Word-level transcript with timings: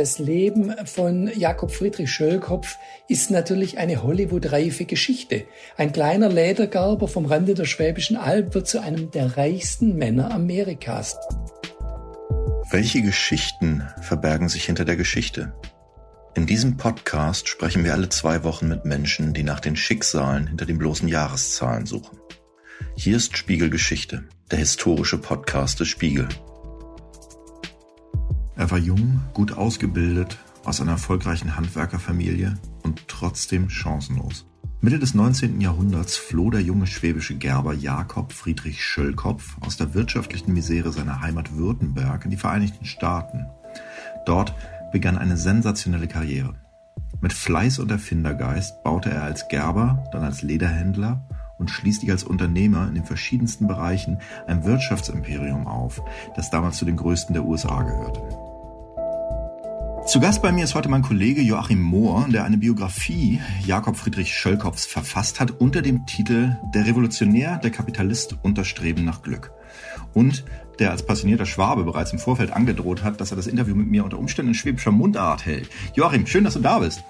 Das 0.00 0.18
Leben 0.18 0.74
von 0.86 1.30
Jakob 1.36 1.70
Friedrich 1.72 2.10
Schöllkopf 2.10 2.78
ist 3.06 3.30
natürlich 3.30 3.76
eine 3.76 4.02
Hollywood-reife 4.02 4.86
Geschichte. 4.86 5.44
Ein 5.76 5.92
kleiner 5.92 6.30
Ledergerber 6.30 7.06
vom 7.06 7.26
Rande 7.26 7.52
der 7.52 7.66
Schwäbischen 7.66 8.16
Alb 8.16 8.54
wird 8.54 8.66
zu 8.66 8.80
einem 8.80 9.10
der 9.10 9.36
reichsten 9.36 9.96
Männer 9.96 10.32
Amerikas. 10.32 11.18
Welche 12.70 13.02
Geschichten 13.02 13.86
verbergen 14.00 14.48
sich 14.48 14.64
hinter 14.64 14.86
der 14.86 14.96
Geschichte? 14.96 15.52
In 16.34 16.46
diesem 16.46 16.78
Podcast 16.78 17.50
sprechen 17.50 17.84
wir 17.84 17.92
alle 17.92 18.08
zwei 18.08 18.42
Wochen 18.42 18.68
mit 18.68 18.86
Menschen, 18.86 19.34
die 19.34 19.42
nach 19.42 19.60
den 19.60 19.76
Schicksalen 19.76 20.46
hinter 20.46 20.64
den 20.64 20.78
bloßen 20.78 21.08
Jahreszahlen 21.08 21.84
suchen. 21.84 22.18
Hier 22.96 23.18
ist 23.18 23.36
Spiegelgeschichte, 23.36 24.24
der 24.50 24.60
historische 24.60 25.18
Podcast 25.18 25.78
des 25.78 25.88
Spiegel. 25.88 26.26
Er 28.60 28.70
war 28.70 28.76
jung, 28.76 29.22
gut 29.32 29.56
ausgebildet, 29.56 30.36
aus 30.66 30.82
einer 30.82 30.90
erfolgreichen 30.90 31.56
Handwerkerfamilie 31.56 32.58
und 32.82 33.08
trotzdem 33.08 33.70
chancenlos. 33.70 34.44
Mitte 34.82 34.98
des 34.98 35.14
19. 35.14 35.62
Jahrhunderts 35.62 36.18
floh 36.18 36.50
der 36.50 36.60
junge 36.60 36.86
schwäbische 36.86 37.36
Gerber 37.36 37.72
Jakob 37.72 38.34
Friedrich 38.34 38.84
Schöllkopf 38.84 39.56
aus 39.62 39.78
der 39.78 39.94
wirtschaftlichen 39.94 40.52
Misere 40.52 40.92
seiner 40.92 41.22
Heimat 41.22 41.56
Württemberg 41.56 42.26
in 42.26 42.32
die 42.32 42.36
Vereinigten 42.36 42.84
Staaten. 42.84 43.46
Dort 44.26 44.52
begann 44.92 45.16
eine 45.16 45.38
sensationelle 45.38 46.06
Karriere. 46.06 46.52
Mit 47.22 47.32
Fleiß 47.32 47.78
und 47.78 47.90
Erfindergeist 47.90 48.82
baute 48.82 49.10
er 49.10 49.22
als 49.22 49.48
Gerber, 49.48 50.04
dann 50.12 50.22
als 50.22 50.42
Lederhändler 50.42 51.26
und 51.56 51.70
schließlich 51.70 52.10
als 52.10 52.24
Unternehmer 52.24 52.88
in 52.88 52.94
den 52.94 53.04
verschiedensten 53.06 53.66
Bereichen 53.66 54.18
ein 54.46 54.66
Wirtschaftsimperium 54.66 55.66
auf, 55.66 56.02
das 56.36 56.50
damals 56.50 56.76
zu 56.76 56.84
den 56.84 56.96
größten 56.96 57.32
der 57.32 57.46
USA 57.46 57.82
gehörte. 57.84 58.39
Zu 60.10 60.18
Gast 60.18 60.42
bei 60.42 60.50
mir 60.50 60.64
ist 60.64 60.74
heute 60.74 60.88
mein 60.88 61.02
Kollege 61.02 61.40
Joachim 61.40 61.80
Mohr, 61.80 62.26
der 62.28 62.42
eine 62.42 62.58
Biografie 62.58 63.40
Jakob 63.64 63.96
Friedrich 63.96 64.34
Schöllkopfs 64.34 64.84
verfasst 64.84 65.38
hat 65.38 65.52
unter 65.60 65.82
dem 65.82 66.04
Titel 66.04 66.56
Der 66.74 66.84
Revolutionär, 66.84 67.58
der 67.58 67.70
Kapitalist 67.70 68.36
und 68.42 68.58
das 68.58 68.66
Streben 68.66 69.04
nach 69.04 69.22
Glück. 69.22 69.52
Und 70.12 70.44
der 70.80 70.90
als 70.90 71.06
passionierter 71.06 71.46
Schwabe 71.46 71.84
bereits 71.84 72.12
im 72.12 72.18
Vorfeld 72.18 72.50
angedroht 72.50 73.04
hat, 73.04 73.20
dass 73.20 73.30
er 73.30 73.36
das 73.36 73.46
Interview 73.46 73.76
mit 73.76 73.86
mir 73.86 74.02
unter 74.02 74.18
Umständen 74.18 74.50
in 74.50 74.54
schwäbischer 74.56 74.90
Mundart 74.90 75.46
hält. 75.46 75.70
Joachim, 75.94 76.26
schön, 76.26 76.42
dass 76.42 76.54
du 76.54 76.60
da 76.60 76.80
bist. 76.80 77.04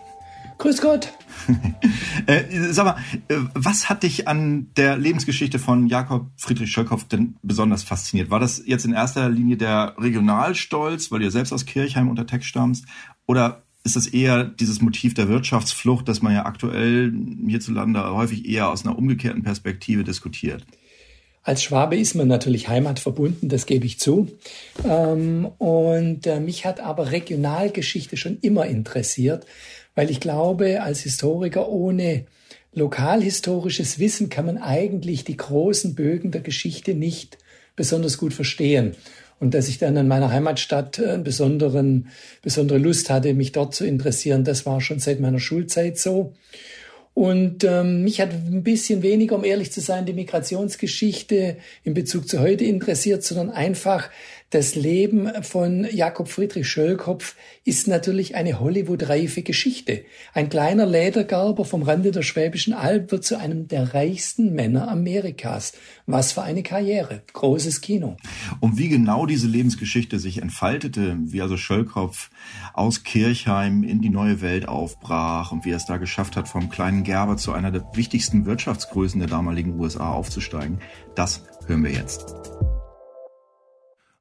Grüß 0.60 0.82
Gott. 0.82 1.08
äh, 2.26 2.42
sag 2.70 2.84
mal, 2.84 2.96
äh, 3.28 3.36
was 3.54 3.88
hat 3.88 4.02
dich 4.02 4.28
an 4.28 4.68
der 4.76 4.98
Lebensgeschichte 4.98 5.58
von 5.58 5.86
Jakob 5.86 6.26
Friedrich 6.36 6.70
Schöllkopf 6.70 7.04
denn 7.04 7.36
besonders 7.42 7.82
fasziniert? 7.82 8.30
War 8.30 8.40
das 8.40 8.62
jetzt 8.66 8.84
in 8.84 8.92
erster 8.92 9.30
Linie 9.30 9.56
der 9.56 9.94
Regionalstolz, 9.96 11.10
weil 11.10 11.20
du 11.20 11.24
ja 11.24 11.30
selbst 11.30 11.54
aus 11.54 11.64
Kirchheim 11.64 12.10
unter 12.10 12.26
Text 12.26 12.46
stammst? 12.46 12.84
Oder 13.26 13.62
ist 13.84 13.96
das 13.96 14.06
eher 14.06 14.44
dieses 14.44 14.82
Motiv 14.82 15.14
der 15.14 15.30
Wirtschaftsflucht, 15.30 16.06
das 16.06 16.20
man 16.20 16.34
ja 16.34 16.44
aktuell 16.44 17.10
hierzulande 17.46 18.14
häufig 18.14 18.46
eher 18.46 18.68
aus 18.68 18.84
einer 18.84 18.98
umgekehrten 18.98 19.42
Perspektive 19.42 20.04
diskutiert? 20.04 20.66
Als 21.42 21.62
Schwabe 21.62 21.96
ist 21.96 22.14
man 22.14 22.28
natürlich 22.28 22.68
heimatverbunden, 22.68 23.48
das 23.48 23.64
gebe 23.64 23.86
ich 23.86 23.98
zu. 23.98 24.28
Ähm, 24.86 25.46
und 25.56 26.26
äh, 26.26 26.38
mich 26.38 26.66
hat 26.66 26.80
aber 26.80 27.12
Regionalgeschichte 27.12 28.18
schon 28.18 28.36
immer 28.42 28.66
interessiert 28.66 29.46
weil 30.00 30.10
ich 30.10 30.20
glaube, 30.20 30.80
als 30.80 31.00
Historiker 31.00 31.68
ohne 31.68 32.24
lokalhistorisches 32.72 33.98
Wissen 33.98 34.30
kann 34.30 34.46
man 34.46 34.56
eigentlich 34.56 35.24
die 35.24 35.36
großen 35.36 35.94
Bögen 35.94 36.30
der 36.30 36.40
Geschichte 36.40 36.94
nicht 36.94 37.36
besonders 37.76 38.16
gut 38.16 38.32
verstehen. 38.32 38.92
Und 39.40 39.52
dass 39.52 39.68
ich 39.68 39.76
dann 39.76 39.98
in 39.98 40.08
meiner 40.08 40.32
Heimatstadt 40.32 40.98
äh, 40.98 41.10
einen 41.10 41.22
besonderen, 41.22 42.08
besondere 42.40 42.78
Lust 42.78 43.10
hatte, 43.10 43.34
mich 43.34 43.52
dort 43.52 43.74
zu 43.74 43.84
interessieren, 43.84 44.42
das 44.42 44.64
war 44.64 44.80
schon 44.80 45.00
seit 45.00 45.20
meiner 45.20 45.38
Schulzeit 45.38 45.98
so. 45.98 46.32
Und 47.12 47.64
ähm, 47.64 48.02
mich 48.02 48.22
hat 48.22 48.30
ein 48.30 48.62
bisschen 48.62 49.02
weniger, 49.02 49.34
um 49.36 49.44
ehrlich 49.44 49.70
zu 49.70 49.82
sein, 49.82 50.06
die 50.06 50.14
Migrationsgeschichte 50.14 51.58
in 51.84 51.92
Bezug 51.92 52.26
zu 52.26 52.40
heute 52.40 52.64
interessiert, 52.64 53.22
sondern 53.22 53.50
einfach 53.50 54.08
das 54.50 54.74
Leben 54.74 55.30
von 55.42 55.86
Jakob 55.92 56.28
Friedrich 56.28 56.68
Schöllkopf 56.68 57.36
ist 57.64 57.86
natürlich 57.86 58.34
eine 58.34 58.58
Hollywood-reife 58.58 59.42
Geschichte. 59.42 60.04
Ein 60.34 60.48
kleiner 60.48 60.86
Ledergerber 60.86 61.64
vom 61.64 61.82
Rande 61.82 62.10
der 62.10 62.22
Schwäbischen 62.22 62.72
Alb 62.72 63.12
wird 63.12 63.24
zu 63.24 63.38
einem 63.38 63.68
der 63.68 63.94
reichsten 63.94 64.52
Männer 64.52 64.88
Amerikas. 64.88 65.72
Was 66.06 66.32
für 66.32 66.42
eine 66.42 66.64
Karriere. 66.64 67.22
Großes 67.32 67.80
Kino. 67.80 68.16
Und 68.58 68.76
wie 68.76 68.88
genau 68.88 69.24
diese 69.24 69.46
Lebensgeschichte 69.46 70.18
sich 70.18 70.42
entfaltete, 70.42 71.16
wie 71.20 71.42
also 71.42 71.56
Schöllkopf 71.56 72.30
aus 72.74 73.04
Kirchheim 73.04 73.84
in 73.84 74.00
die 74.00 74.10
neue 74.10 74.40
Welt 74.40 74.66
aufbrach 74.66 75.52
und 75.52 75.64
wie 75.64 75.70
er 75.70 75.76
es 75.76 75.86
da 75.86 75.98
geschafft 75.98 76.34
hat, 76.34 76.48
vom 76.48 76.70
kleinen 76.70 77.04
Gerber 77.04 77.36
zu 77.36 77.52
einer 77.52 77.70
der 77.70 77.84
wichtigsten 77.94 78.46
Wirtschaftsgrößen 78.46 79.20
der 79.20 79.28
damaligen 79.28 79.78
USA 79.78 80.12
aufzusteigen, 80.12 80.80
das 81.14 81.44
hören 81.68 81.84
wir 81.84 81.92
jetzt 81.92 82.34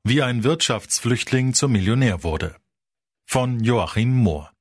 wie 0.03 0.21
ein 0.21 0.43
Wirtschaftsflüchtling 0.43 1.53
zum 1.53 1.71
Millionär 1.71 2.23
wurde. 2.23 2.55
Von 3.25 3.63
Joachim 3.63 4.11
Mohr. 4.11 4.51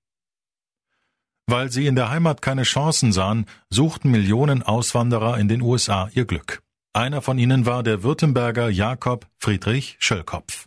Weil 1.46 1.72
sie 1.72 1.86
in 1.86 1.94
der 1.94 2.10
Heimat 2.10 2.42
keine 2.42 2.64
Chancen 2.64 3.12
sahen, 3.12 3.46
suchten 3.70 4.10
Millionen 4.10 4.62
Auswanderer 4.62 5.38
in 5.38 5.48
den 5.48 5.62
USA 5.62 6.10
ihr 6.12 6.26
Glück. 6.26 6.62
Einer 6.92 7.22
von 7.22 7.38
ihnen 7.38 7.64
war 7.64 7.82
der 7.82 8.02
Württemberger 8.02 8.68
Jakob 8.68 9.26
Friedrich 9.38 9.96
Schöllkopf. 9.98 10.66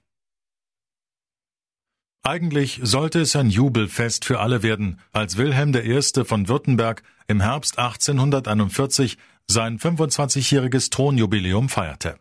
Eigentlich 2.24 2.80
sollte 2.84 3.20
es 3.22 3.36
ein 3.36 3.50
Jubelfest 3.50 4.26
für 4.26 4.40
alle 4.40 4.62
werden, 4.62 5.00
als 5.12 5.38
Wilhelm 5.38 5.76
I. 5.76 6.24
von 6.24 6.48
Württemberg 6.48 7.02
im 7.28 7.42
Herbst 7.42 7.80
1841 7.80 9.18
sein 9.48 9.80
25-jähriges 9.80 10.92
Thronjubiläum 10.92 11.68
feierte. 11.68 12.21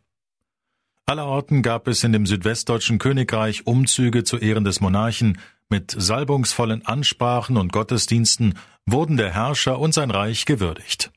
Allerorten 1.06 1.62
gab 1.62 1.88
es 1.88 2.05
in 2.05 2.12
dem 2.12 2.27
südwestdeutschen 2.27 2.99
Königreich 2.99 3.66
Umzüge 3.66 4.25
zu 4.25 4.37
Ehren 4.37 4.65
des 4.65 4.81
Monarchen, 4.81 5.38
mit 5.69 5.94
salbungsvollen 5.97 6.84
Ansprachen 6.84 7.56
und 7.56 7.72
Gottesdiensten 7.72 8.55
wurden 8.87 9.16
der 9.16 9.33
Herrscher 9.33 9.78
und 9.78 9.94
sein 9.94 10.11
Reich 10.11 10.44
gewürdigt. 10.44 11.12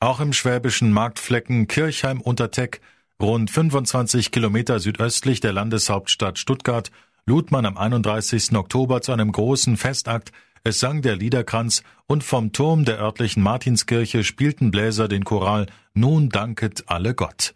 Auch 0.00 0.20
im 0.20 0.32
schwäbischen 0.32 0.90
Marktflecken 0.90 1.68
Kirchheim 1.68 2.20
unter 2.20 2.50
Teck, 2.50 2.80
rund 3.20 3.50
25 3.50 4.30
Kilometer 4.30 4.80
südöstlich 4.80 5.40
der 5.40 5.52
Landeshauptstadt 5.52 6.38
Stuttgart, 6.38 6.90
lud 7.26 7.50
man 7.50 7.66
am 7.66 7.76
31. 7.76 8.54
Oktober 8.54 9.02
zu 9.02 9.12
einem 9.12 9.32
großen 9.32 9.76
Festakt, 9.76 10.32
es 10.62 10.80
sang 10.80 11.02
der 11.02 11.16
Liederkranz 11.16 11.82
und 12.06 12.24
vom 12.24 12.52
Turm 12.52 12.86
der 12.86 12.98
örtlichen 12.98 13.42
Martinskirche 13.42 14.24
spielten 14.24 14.70
Bläser 14.70 15.08
den 15.08 15.24
Choral 15.24 15.66
Nun 15.92 16.30
danket 16.30 16.84
alle 16.86 17.14
Gott. 17.14 17.54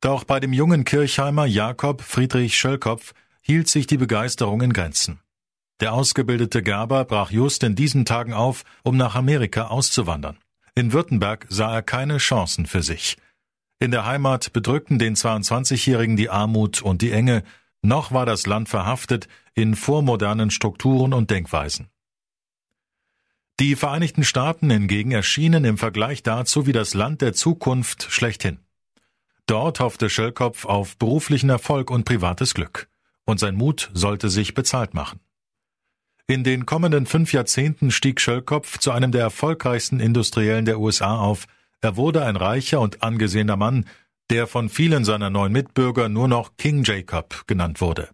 Doch 0.00 0.24
bei 0.24 0.40
dem 0.40 0.54
jungen 0.54 0.84
Kirchheimer 0.84 1.44
Jakob 1.44 2.00
Friedrich 2.00 2.56
Schöllkopf 2.56 3.12
hielt 3.42 3.68
sich 3.68 3.86
die 3.86 3.98
Begeisterung 3.98 4.62
in 4.62 4.72
Grenzen. 4.72 5.20
Der 5.80 5.92
ausgebildete 5.92 6.62
Gerber 6.62 7.04
brach 7.04 7.30
just 7.30 7.62
in 7.62 7.74
diesen 7.74 8.04
Tagen 8.04 8.32
auf, 8.32 8.64
um 8.82 8.96
nach 8.96 9.14
Amerika 9.14 9.66
auszuwandern. 9.66 10.38
In 10.74 10.92
Württemberg 10.92 11.46
sah 11.50 11.74
er 11.74 11.82
keine 11.82 12.18
Chancen 12.18 12.66
für 12.66 12.82
sich. 12.82 13.16
In 13.78 13.90
der 13.90 14.06
Heimat 14.06 14.52
bedrückten 14.52 14.98
den 14.98 15.16
22-Jährigen 15.16 16.16
die 16.16 16.30
Armut 16.30 16.80
und 16.82 17.02
die 17.02 17.12
Enge, 17.12 17.42
noch 17.82 18.12
war 18.12 18.26
das 18.26 18.46
Land 18.46 18.68
verhaftet 18.68 19.28
in 19.54 19.74
vormodernen 19.74 20.50
Strukturen 20.50 21.12
und 21.14 21.30
Denkweisen. 21.30 21.88
Die 23.58 23.76
Vereinigten 23.76 24.24
Staaten 24.24 24.70
hingegen 24.70 25.12
erschienen 25.12 25.64
im 25.64 25.76
Vergleich 25.76 26.22
dazu 26.22 26.66
wie 26.66 26.72
das 26.72 26.94
Land 26.94 27.20
der 27.20 27.34
Zukunft 27.34 28.06
schlechthin. 28.10 28.58
Dort 29.50 29.80
hoffte 29.80 30.08
Schöllkopf 30.08 30.64
auf 30.64 30.96
beruflichen 30.96 31.50
Erfolg 31.50 31.90
und 31.90 32.04
privates 32.04 32.54
Glück. 32.54 32.88
Und 33.24 33.40
sein 33.40 33.56
Mut 33.56 33.90
sollte 33.94 34.30
sich 34.30 34.54
bezahlt 34.54 34.94
machen. 34.94 35.18
In 36.28 36.44
den 36.44 36.66
kommenden 36.66 37.04
fünf 37.04 37.32
Jahrzehnten 37.32 37.90
stieg 37.90 38.20
Schöllkopf 38.20 38.78
zu 38.78 38.92
einem 38.92 39.10
der 39.10 39.22
erfolgreichsten 39.22 39.98
Industriellen 39.98 40.66
der 40.66 40.78
USA 40.78 41.18
auf. 41.18 41.46
Er 41.80 41.96
wurde 41.96 42.24
ein 42.24 42.36
reicher 42.36 42.80
und 42.80 43.02
angesehener 43.02 43.56
Mann, 43.56 43.86
der 44.30 44.46
von 44.46 44.68
vielen 44.68 45.04
seiner 45.04 45.30
neuen 45.30 45.50
Mitbürger 45.52 46.08
nur 46.08 46.28
noch 46.28 46.56
King 46.56 46.84
Jacob 46.84 47.42
genannt 47.48 47.80
wurde. 47.80 48.10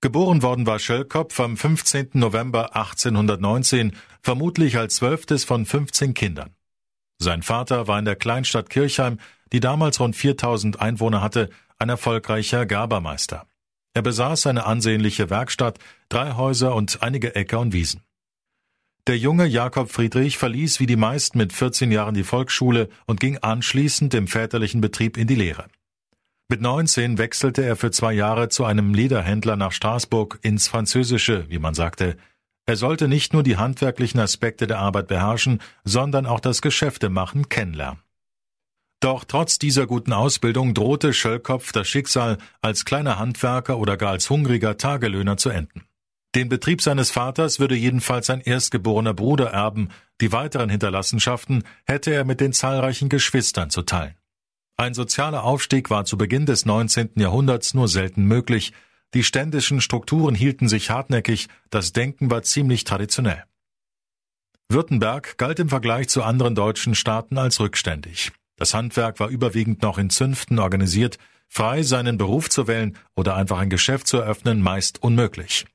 Geboren 0.00 0.42
worden 0.42 0.64
war 0.64 0.78
Schöllkopf 0.78 1.38
am 1.38 1.58
15. 1.58 2.12
November 2.14 2.74
1819, 2.74 3.94
vermutlich 4.22 4.78
als 4.78 4.96
zwölftes 4.96 5.44
von 5.44 5.66
15 5.66 6.14
Kindern. 6.14 6.54
Sein 7.22 7.42
Vater 7.42 7.86
war 7.86 8.00
in 8.00 8.04
der 8.04 8.16
Kleinstadt 8.16 8.68
Kirchheim, 8.68 9.18
die 9.52 9.60
damals 9.60 10.00
rund 10.00 10.16
4000 10.16 10.80
Einwohner 10.80 11.22
hatte, 11.22 11.50
ein 11.78 11.88
erfolgreicher 11.88 12.66
Gerbermeister. 12.66 13.46
Er 13.94 14.02
besaß 14.02 14.48
eine 14.48 14.66
ansehnliche 14.66 15.30
Werkstatt, 15.30 15.78
drei 16.08 16.32
Häuser 16.32 16.74
und 16.74 17.02
einige 17.02 17.36
Äcker 17.36 17.60
und 17.60 17.72
Wiesen. 17.72 18.02
Der 19.06 19.18
junge 19.18 19.46
Jakob 19.46 19.90
Friedrich 19.90 20.36
verließ 20.36 20.80
wie 20.80 20.86
die 20.86 20.96
meisten 20.96 21.38
mit 21.38 21.52
14 21.52 21.92
Jahren 21.92 22.14
die 22.14 22.24
Volksschule 22.24 22.88
und 23.06 23.20
ging 23.20 23.38
anschließend 23.38 24.14
im 24.14 24.26
väterlichen 24.26 24.80
Betrieb 24.80 25.16
in 25.16 25.28
die 25.28 25.34
Lehre. 25.36 25.66
Mit 26.48 26.60
19 26.60 27.18
wechselte 27.18 27.62
er 27.62 27.76
für 27.76 27.90
zwei 27.92 28.12
Jahre 28.12 28.48
zu 28.48 28.64
einem 28.64 28.94
Lederhändler 28.94 29.56
nach 29.56 29.72
Straßburg 29.72 30.40
ins 30.42 30.68
Französische, 30.68 31.46
wie 31.48 31.58
man 31.58 31.74
sagte. 31.74 32.16
Er 32.66 32.76
sollte 32.76 33.08
nicht 33.08 33.32
nur 33.32 33.42
die 33.42 33.56
handwerklichen 33.56 34.20
Aspekte 34.20 34.66
der 34.66 34.78
Arbeit 34.78 35.08
beherrschen, 35.08 35.60
sondern 35.84 36.26
auch 36.26 36.40
das 36.40 36.62
Geschäftemachen 36.62 37.48
kennenlernen. 37.48 38.02
Doch 39.00 39.24
trotz 39.24 39.58
dieser 39.58 39.88
guten 39.88 40.12
Ausbildung 40.12 40.74
drohte 40.74 41.12
Schöllkopf 41.12 41.72
das 41.72 41.88
Schicksal, 41.88 42.38
als 42.60 42.84
kleiner 42.84 43.18
Handwerker 43.18 43.78
oder 43.78 43.96
gar 43.96 44.10
als 44.10 44.30
hungriger 44.30 44.76
Tagelöhner 44.76 45.36
zu 45.36 45.50
enden. 45.50 45.86
Den 46.36 46.48
Betrieb 46.48 46.80
seines 46.80 47.10
Vaters 47.10 47.58
würde 47.58 47.74
jedenfalls 47.74 48.26
sein 48.26 48.40
erstgeborener 48.40 49.12
Bruder 49.12 49.50
erben, 49.50 49.88
die 50.20 50.30
weiteren 50.30 50.70
Hinterlassenschaften 50.70 51.64
hätte 51.84 52.12
er 52.12 52.24
mit 52.24 52.40
den 52.40 52.52
zahlreichen 52.52 53.08
Geschwistern 53.08 53.70
zu 53.70 53.82
teilen. 53.82 54.14
Ein 54.76 54.94
sozialer 54.94 55.42
Aufstieg 55.42 55.90
war 55.90 56.04
zu 56.04 56.16
Beginn 56.16 56.46
des 56.46 56.64
19. 56.64 57.10
Jahrhunderts 57.16 57.74
nur 57.74 57.88
selten 57.88 58.24
möglich, 58.24 58.72
die 59.14 59.24
ständischen 59.24 59.80
Strukturen 59.80 60.34
hielten 60.34 60.68
sich 60.68 60.90
hartnäckig, 60.90 61.48
das 61.70 61.92
Denken 61.92 62.30
war 62.30 62.42
ziemlich 62.42 62.84
traditionell. 62.84 63.44
Württemberg 64.68 65.36
galt 65.36 65.58
im 65.58 65.68
Vergleich 65.68 66.08
zu 66.08 66.22
anderen 66.22 66.54
deutschen 66.54 66.94
Staaten 66.94 67.36
als 67.36 67.60
rückständig. 67.60 68.32
Das 68.56 68.74
Handwerk 68.74 69.20
war 69.20 69.28
überwiegend 69.28 69.82
noch 69.82 69.98
in 69.98 70.08
Zünften 70.08 70.58
organisiert, 70.58 71.18
frei 71.48 71.82
seinen 71.82 72.16
Beruf 72.16 72.48
zu 72.48 72.68
wählen 72.68 72.96
oder 73.14 73.36
einfach 73.36 73.58
ein 73.58 73.70
Geschäft 73.70 74.06
zu 74.06 74.16
eröffnen, 74.16 74.62
meist 74.62 75.02
unmöglich. 75.02 75.66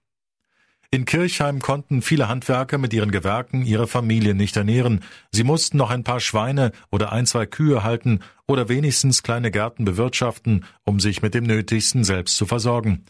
In 0.89 1.03
Kirchheim 1.03 1.59
konnten 1.59 2.01
viele 2.01 2.29
Handwerker 2.29 2.77
mit 2.77 2.93
ihren 2.93 3.11
Gewerken 3.11 3.65
ihre 3.65 3.87
Familien 3.87 4.37
nicht 4.37 4.55
ernähren. 4.55 5.03
Sie 5.31 5.43
mussten 5.43 5.77
noch 5.77 5.89
ein 5.89 6.05
paar 6.05 6.21
Schweine 6.21 6.71
oder 6.89 7.11
ein, 7.11 7.25
zwei 7.25 7.45
Kühe 7.45 7.83
halten 7.83 8.21
oder 8.47 8.69
wenigstens 8.69 9.21
kleine 9.21 9.51
Gärten 9.51 9.83
bewirtschaften, 9.83 10.63
um 10.85 11.01
sich 11.01 11.21
mit 11.21 11.33
dem 11.33 11.43
Nötigsten 11.43 12.05
selbst 12.05 12.37
zu 12.37 12.45
versorgen. 12.45 13.05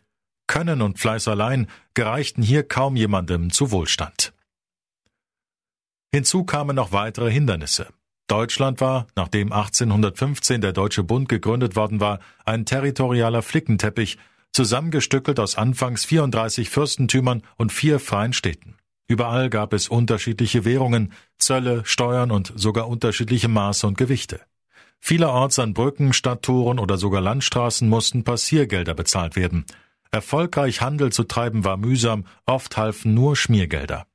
Können 0.48 0.82
und 0.82 1.00
Fleiß 1.00 1.28
allein 1.28 1.68
gereichten 1.94 2.42
hier 2.42 2.64
kaum 2.64 2.96
jemandem 2.96 3.52
zu 3.52 3.72
Wohlstand. 3.72 4.34
Hinzu 6.14 6.46
kamen 6.46 6.76
noch 6.76 6.92
weitere 6.92 7.30
Hindernisse. 7.30 7.88
Deutschland 8.28 8.82
war, 8.82 9.08
nachdem 9.16 9.52
1815 9.52 10.62
der 10.62 10.74
Deutsche 10.74 11.04
Bund 11.04 11.30
gegründet 11.30 11.76
worden 11.76 12.00
war, 12.00 12.20
ein 12.46 12.66
territorialer 12.66 13.42
Flickenteppich, 13.42 14.18
zusammengestückelt 14.52 15.40
aus 15.40 15.58
anfangs 15.58 16.06
34 16.06 16.70
Fürstentümern 16.70 17.44
und 17.58 17.72
vier 17.72 18.00
freien 18.00 18.34
Städten. 18.34 18.76
Überall 19.08 19.50
gab 19.50 19.72
es 19.72 19.88
unterschiedliche 19.88 20.66
Währungen, 20.66 21.14
Zölle, 21.38 21.86
Steuern 21.86 22.32
und 22.32 22.52
sogar 22.56 22.90
unterschiedliche 22.90 23.48
Maße 23.48 23.88
und 23.88 23.98
Gewichte. 23.98 24.42
Vielerorts 25.00 25.60
an 25.60 25.74
Brücken, 25.74 26.12
Stadttoren 26.12 26.80
oder 26.80 26.98
sogar 26.98 27.22
Landstraßen 27.22 27.88
mussten 27.88 28.24
Passiergelder 28.24 28.94
bezahlt 28.94 29.36
werden. 29.36 29.66
Erfolgreich 30.12 30.82
Handel 30.82 31.12
zu 31.12 31.24
treiben 31.24 31.64
war 31.64 31.78
mühsam, 31.78 32.26
oft 32.46 32.78
halfen 32.78 33.14
nur 33.14 33.36
Schmiergelder. 33.36 34.08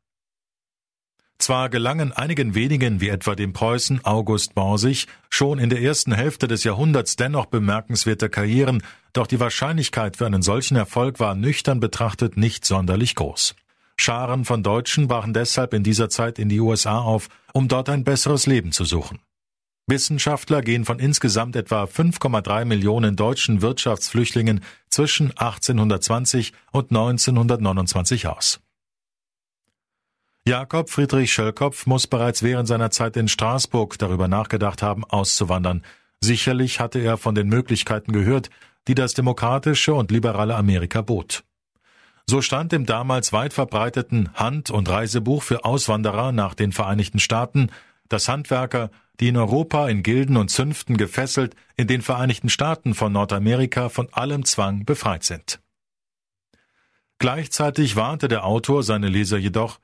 Zwar 1.39 1.71
gelangen 1.71 2.12
einigen 2.12 2.55
wenigen, 2.55 3.00
wie 3.00 3.09
etwa 3.09 3.35
dem 3.35 3.53
Preußen 3.53 4.05
August 4.05 4.55
Borsig, 4.55 5.09
schon 5.29 5.59
in 5.59 5.71
der 5.71 5.83
ersten 5.83 6.12
Hälfte 6.12 6.47
des 6.47 6.62
Jahrhunderts 6.62 7.17
dennoch 7.17 7.47
bemerkenswerte 7.47 8.29
Karrieren, 8.29 8.81
doch 9.12 9.27
die 9.27 9.41
Wahrscheinlichkeit 9.41 10.17
für 10.17 10.27
einen 10.27 10.43
solchen 10.43 10.77
Erfolg 10.77 11.19
war 11.19 11.35
nüchtern 11.35 11.81
betrachtet 11.81 12.37
nicht 12.37 12.65
sonderlich 12.65 13.17
groß. 13.17 13.56
Scharen 13.97 14.44
von 14.44 14.62
Deutschen 14.62 15.09
brachen 15.09 15.33
deshalb 15.35 15.75
in 15.75 15.83
dieser 15.83 16.09
Zeit 16.09 16.39
in 16.39 16.49
die 16.49 16.61
USA 16.61 16.99
auf, 16.99 17.29
um 17.53 17.67
dort 17.67 17.89
ein 17.89 18.05
besseres 18.05 18.47
Leben 18.47 18.71
zu 18.71 18.85
suchen. 18.85 19.19
Wissenschaftler 19.87 20.62
gehen 20.62 20.84
von 20.84 20.99
insgesamt 20.99 21.56
etwa 21.56 21.84
5,3 21.84 22.64
Millionen 22.64 23.17
deutschen 23.17 23.62
Wirtschaftsflüchtlingen 23.62 24.62
zwischen 24.88 25.31
1820 25.37 26.52
und 26.70 26.90
1929 26.90 28.29
aus. 28.29 28.61
Jakob 30.46 30.90
Friedrich 30.90 31.32
Schöllkopf 31.32 31.87
muss 31.87 32.06
bereits 32.06 32.43
während 32.43 32.67
seiner 32.67 32.90
Zeit 32.90 33.17
in 33.17 33.29
Straßburg 33.29 33.96
darüber 33.99 34.26
nachgedacht 34.26 34.82
haben, 34.82 35.05
auszuwandern. 35.05 35.84
Sicherlich 36.20 36.81
hatte 36.81 36.99
er 36.99 37.17
von 37.17 37.34
den 37.34 37.49
Möglichkeiten 37.49 38.12
gehört, 38.12 38.50
die 38.88 38.94
das 38.94 39.14
demokratische 39.14 39.94
und 39.94 40.11
liberale 40.11 40.56
Amerika 40.56 41.00
bot. 41.00 41.44
So 42.26 42.40
stand 42.40 42.73
im 42.73 42.87
damals 42.87 43.32
weit 43.32 43.52
verbreiteten 43.52 44.31
Hand- 44.34 44.70
und 44.70 44.88
Reisebuch 44.88 45.43
für 45.43 45.64
Auswanderer 45.64 46.32
nach 46.32 46.55
den 46.55 46.73
Vereinigten 46.73 47.19
Staaten, 47.19 47.70
dass 48.12 48.29
Handwerker, 48.29 48.91
die 49.20 49.29
in 49.29 49.37
Europa 49.37 49.88
in 49.88 50.03
Gilden 50.03 50.37
und 50.37 50.50
Zünften 50.50 50.97
gefesselt, 50.97 51.55
in 51.76 51.87
den 51.87 52.03
Vereinigten 52.03 52.49
Staaten 52.49 52.94
von 52.94 53.12
Nordamerika 53.12 53.88
von 53.88 54.12
allem 54.12 54.44
Zwang 54.44 54.85
befreit 54.85 55.25
sind. 55.25 55.61
Gleichzeitig 57.19 57.97
warnte 57.97 58.29
der 58.29 58.44
Autor 58.44 58.82
seine 58.82 59.09
Leser 59.09 59.38
jedoch, 59.38 59.79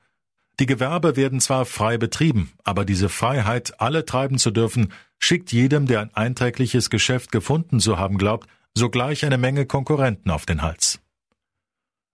die 0.59 0.65
Gewerbe 0.65 1.15
werden 1.15 1.39
zwar 1.39 1.65
frei 1.65 1.97
betrieben, 1.97 2.51
aber 2.65 2.83
diese 2.83 3.07
Freiheit, 3.07 3.79
alle 3.79 4.03
treiben 4.05 4.37
zu 4.37 4.51
dürfen, 4.51 4.91
schickt 5.17 5.53
jedem, 5.53 5.85
der 5.85 6.01
ein 6.01 6.13
einträgliches 6.13 6.89
Geschäft 6.89 7.31
gefunden 7.31 7.79
zu 7.79 7.97
haben 7.97 8.17
glaubt, 8.17 8.49
sogleich 8.73 9.25
eine 9.25 9.37
Menge 9.37 9.65
Konkurrenten 9.65 10.31
auf 10.31 10.45
den 10.45 10.61
Hals. 10.61 10.99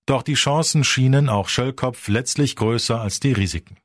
Doch 0.05 0.21
die 0.21 0.35
Chancen 0.35 0.83
schienen 0.83 1.27
auch 1.27 1.49
Schöllkopf 1.49 2.07
letztlich 2.07 2.55
größer 2.55 3.01
als 3.01 3.19
die 3.19 3.31
Risiken. 3.31 3.77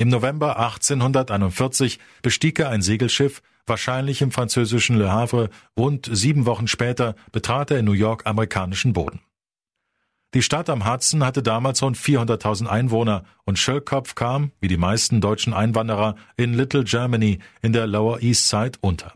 Im 0.00 0.08
November 0.08 0.60
1841 0.60 1.98
bestieg 2.22 2.60
er 2.60 2.70
ein 2.70 2.82
Segelschiff, 2.82 3.42
wahrscheinlich 3.66 4.22
im 4.22 4.30
französischen 4.30 4.96
Le 4.96 5.10
Havre, 5.10 5.50
rund 5.76 6.08
sieben 6.10 6.46
Wochen 6.46 6.68
später 6.68 7.16
betrat 7.32 7.72
er 7.72 7.80
in 7.80 7.84
New 7.84 7.92
York 7.92 8.24
amerikanischen 8.24 8.92
Boden. 8.92 9.20
Die 10.34 10.42
Stadt 10.42 10.70
am 10.70 10.88
Hudson 10.88 11.24
hatte 11.24 11.42
damals 11.42 11.82
rund 11.82 11.96
400.000 11.96 12.66
Einwohner 12.66 13.24
und 13.44 13.58
Schöllkopf 13.58 14.14
kam, 14.14 14.52
wie 14.60 14.68
die 14.68 14.76
meisten 14.76 15.20
deutschen 15.20 15.52
Einwanderer, 15.52 16.14
in 16.36 16.54
Little 16.54 16.84
Germany 16.84 17.40
in 17.62 17.72
der 17.72 17.86
Lower 17.86 18.22
East 18.22 18.48
Side 18.48 18.78
unter. 18.80 19.14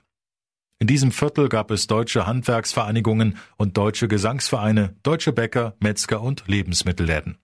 In 0.81 0.89
diesem 0.89 1.13
Viertel 1.13 1.49
gab 1.49 1.71
es 1.71 1.87
deutsche 1.87 2.27
Handwerksvereinigungen 2.27 3.37
und 3.57 3.77
deutsche 3.77 4.09
Gesangsvereine, 4.09 4.97
deutsche 5.05 5.33
Bäcker, 5.33 5.77
Metzger 5.79 6.21
und 6.23 6.43
Lebensmittelläden. 6.49 7.39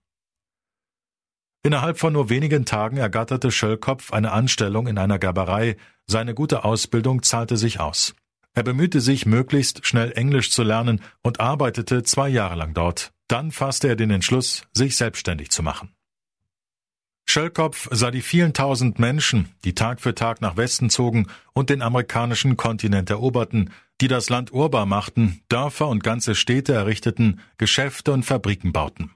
Innerhalb 1.63 1.99
von 1.99 2.13
nur 2.13 2.31
wenigen 2.31 2.65
Tagen 2.65 2.97
ergatterte 2.99 3.51
Schöllkopf 3.51 4.13
eine 4.13 4.33
Anstellung 4.33 4.87
in 4.87 4.99
einer 4.99 5.19
Gerberei, 5.19 5.77
seine 6.07 6.35
gute 6.35 6.65
Ausbildung 6.65 7.23
zahlte 7.23 7.57
sich 7.57 7.81
aus. 7.81 8.15
Er 8.55 8.63
bemühte 8.63 9.01
sich, 9.01 9.27
möglichst 9.27 9.87
schnell 9.87 10.13
Englisch 10.13 10.51
zu 10.51 10.63
lernen 10.63 11.01
und 11.23 11.41
arbeitete 11.41 12.03
zwei 12.03 12.29
Jahre 12.29 12.57
lang 12.57 12.75
dort. 12.75 13.13
Dann 13.29 13.51
fasste 13.51 13.89
er 13.89 13.97
den 13.97 14.11
Entschluss, 14.11 14.63
sich 14.73 14.97
selbstständig 14.97 15.51
zu 15.51 15.63
machen. 15.63 15.95
Schöllkopf 17.27 17.89
sah 17.91 18.11
die 18.11 18.23
vielen 18.23 18.55
tausend 18.55 18.99
Menschen, 18.99 19.51
die 19.65 19.75
Tag 19.75 20.01
für 20.01 20.15
Tag 20.15 20.41
nach 20.41 20.57
Westen 20.57 20.89
zogen 20.89 21.27
und 21.53 21.69
den 21.69 21.83
amerikanischen 21.83 22.57
Kontinent 22.57 23.11
eroberten, 23.11 23.71
die 24.01 24.09
das 24.09 24.31
Land 24.31 24.51
urbar 24.53 24.87
machten, 24.87 25.43
Dörfer 25.51 25.89
und 25.89 26.03
ganze 26.03 26.35
Städte 26.35 26.73
errichteten, 26.73 27.41
Geschäfte 27.59 28.13
und 28.13 28.23
Fabriken 28.23 28.73
bauten. 28.73 29.11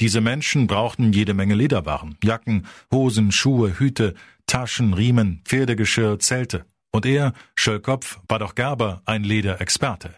Diese 0.00 0.22
Menschen 0.22 0.66
brauchten 0.66 1.12
jede 1.12 1.34
Menge 1.34 1.54
Lederwaren, 1.54 2.16
Jacken, 2.24 2.66
Hosen, 2.90 3.32
Schuhe, 3.32 3.78
Hüte, 3.78 4.14
Taschen, 4.46 4.94
Riemen, 4.94 5.42
Pferdegeschirr, 5.44 6.18
Zelte. 6.18 6.64
Und 6.90 7.04
er, 7.04 7.34
Schöllkopf, 7.54 8.18
war 8.26 8.38
doch 8.38 8.54
Gerber 8.54 9.02
ein 9.04 9.22
Lederexperte. 9.22 10.14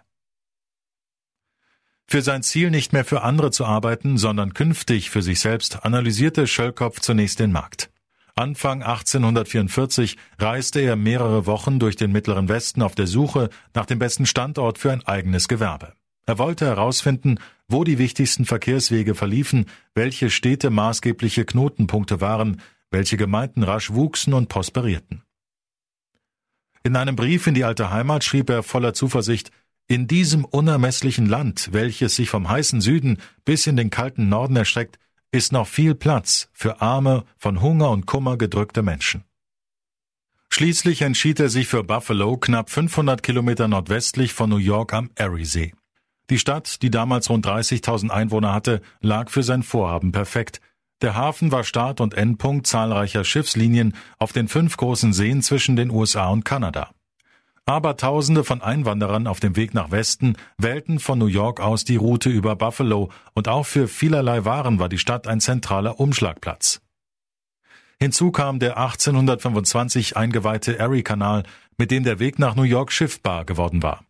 Für 2.06 2.22
sein 2.22 2.42
Ziel, 2.42 2.70
nicht 2.70 2.92
mehr 2.92 3.04
für 3.04 3.22
andere 3.22 3.50
zu 3.50 3.64
arbeiten, 3.64 4.18
sondern 4.18 4.54
künftig 4.54 5.10
für 5.10 5.22
sich 5.22 5.40
selbst, 5.40 5.84
analysierte 5.84 6.46
Schöllkopf 6.46 7.00
zunächst 7.00 7.40
den 7.40 7.50
Markt. 7.52 7.90
Anfang 8.36 8.82
1844 8.82 10.16
reiste 10.38 10.80
er 10.80 10.96
mehrere 10.96 11.46
Wochen 11.46 11.78
durch 11.78 11.96
den 11.96 12.12
Mittleren 12.12 12.48
Westen 12.48 12.82
auf 12.82 12.94
der 12.94 13.06
Suche 13.06 13.50
nach 13.74 13.86
dem 13.86 13.98
besten 13.98 14.26
Standort 14.26 14.78
für 14.78 14.92
ein 14.92 15.04
eigenes 15.04 15.48
Gewerbe. 15.48 15.94
Er 16.26 16.38
wollte 16.38 16.66
herausfinden, 16.66 17.38
wo 17.68 17.84
die 17.84 17.98
wichtigsten 17.98 18.44
Verkehrswege 18.44 19.14
verliefen, 19.14 19.66
welche 19.94 20.30
Städte 20.30 20.70
maßgebliche 20.70 21.44
Knotenpunkte 21.44 22.20
waren, 22.20 22.60
welche 22.90 23.16
Gemeinden 23.16 23.62
rasch 23.62 23.90
wuchsen 23.92 24.34
und 24.34 24.48
prosperierten. 24.48 25.22
In 26.84 26.96
einem 26.96 27.16
Brief 27.16 27.46
in 27.46 27.54
die 27.54 27.64
alte 27.64 27.90
Heimat 27.90 28.24
schrieb 28.24 28.50
er 28.50 28.62
voller 28.62 28.92
Zuversicht, 28.92 29.50
in 29.88 30.06
diesem 30.06 30.44
unermesslichen 30.44 31.26
Land, 31.26 31.70
welches 31.72 32.16
sich 32.16 32.30
vom 32.30 32.48
heißen 32.48 32.80
Süden 32.80 33.18
bis 33.44 33.66
in 33.66 33.76
den 33.76 33.90
kalten 33.90 34.28
Norden 34.28 34.56
erstreckt, 34.56 34.98
ist 35.32 35.52
noch 35.52 35.66
viel 35.66 35.94
Platz 35.94 36.48
für 36.52 36.80
arme, 36.80 37.24
von 37.36 37.60
Hunger 37.60 37.90
und 37.90 38.06
Kummer 38.06 38.36
gedrückte 38.36 38.82
Menschen. 38.82 39.24
Schließlich 40.50 41.02
entschied 41.02 41.40
er 41.40 41.48
sich 41.48 41.66
für 41.66 41.82
Buffalo, 41.82 42.36
knapp 42.36 42.68
500 42.68 43.22
Kilometer 43.22 43.68
nordwestlich 43.68 44.34
von 44.34 44.50
New 44.50 44.58
York 44.58 44.92
am 44.92 45.10
Eriesee. 45.14 45.72
Die 46.30 46.38
Stadt, 46.38 46.82
die 46.82 46.90
damals 46.90 47.28
rund 47.30 47.46
30.000 47.46 48.10
Einwohner 48.10 48.52
hatte, 48.52 48.80
lag 49.00 49.30
für 49.30 49.42
sein 49.42 49.62
Vorhaben 49.62 50.12
perfekt. 50.12 50.60
Der 51.02 51.16
Hafen 51.16 51.50
war 51.50 51.64
Start- 51.64 52.00
und 52.00 52.14
Endpunkt 52.14 52.66
zahlreicher 52.66 53.24
Schiffslinien 53.24 53.94
auf 54.18 54.32
den 54.32 54.48
fünf 54.48 54.76
großen 54.76 55.12
Seen 55.12 55.42
zwischen 55.42 55.76
den 55.76 55.90
USA 55.90 56.28
und 56.28 56.44
Kanada. 56.44 56.90
Aber 57.64 57.96
Tausende 57.96 58.44
von 58.44 58.60
Einwanderern 58.60 59.26
auf 59.26 59.40
dem 59.40 59.56
Weg 59.56 59.72
nach 59.72 59.90
Westen 59.90 60.36
wählten 60.58 60.98
von 60.98 61.18
New 61.18 61.26
York 61.26 61.60
aus 61.60 61.84
die 61.84 61.96
Route 61.96 62.28
über 62.28 62.56
Buffalo 62.56 63.10
und 63.34 63.48
auch 63.48 63.66
für 63.66 63.86
vielerlei 63.86 64.44
Waren 64.44 64.78
war 64.78 64.88
die 64.88 64.98
Stadt 64.98 65.28
ein 65.28 65.40
zentraler 65.40 66.00
Umschlagplatz. 66.00 66.80
Hinzu 68.00 68.32
kam 68.32 68.58
der 68.58 68.78
1825 68.78 70.16
eingeweihte 70.16 70.76
Erie-Kanal, 70.76 71.44
mit 71.78 71.92
dem 71.92 72.02
der 72.02 72.18
Weg 72.18 72.40
nach 72.40 72.56
New 72.56 72.64
York 72.64 72.90
schiffbar 72.90 73.44
geworden 73.44 73.82
war. 73.84 74.04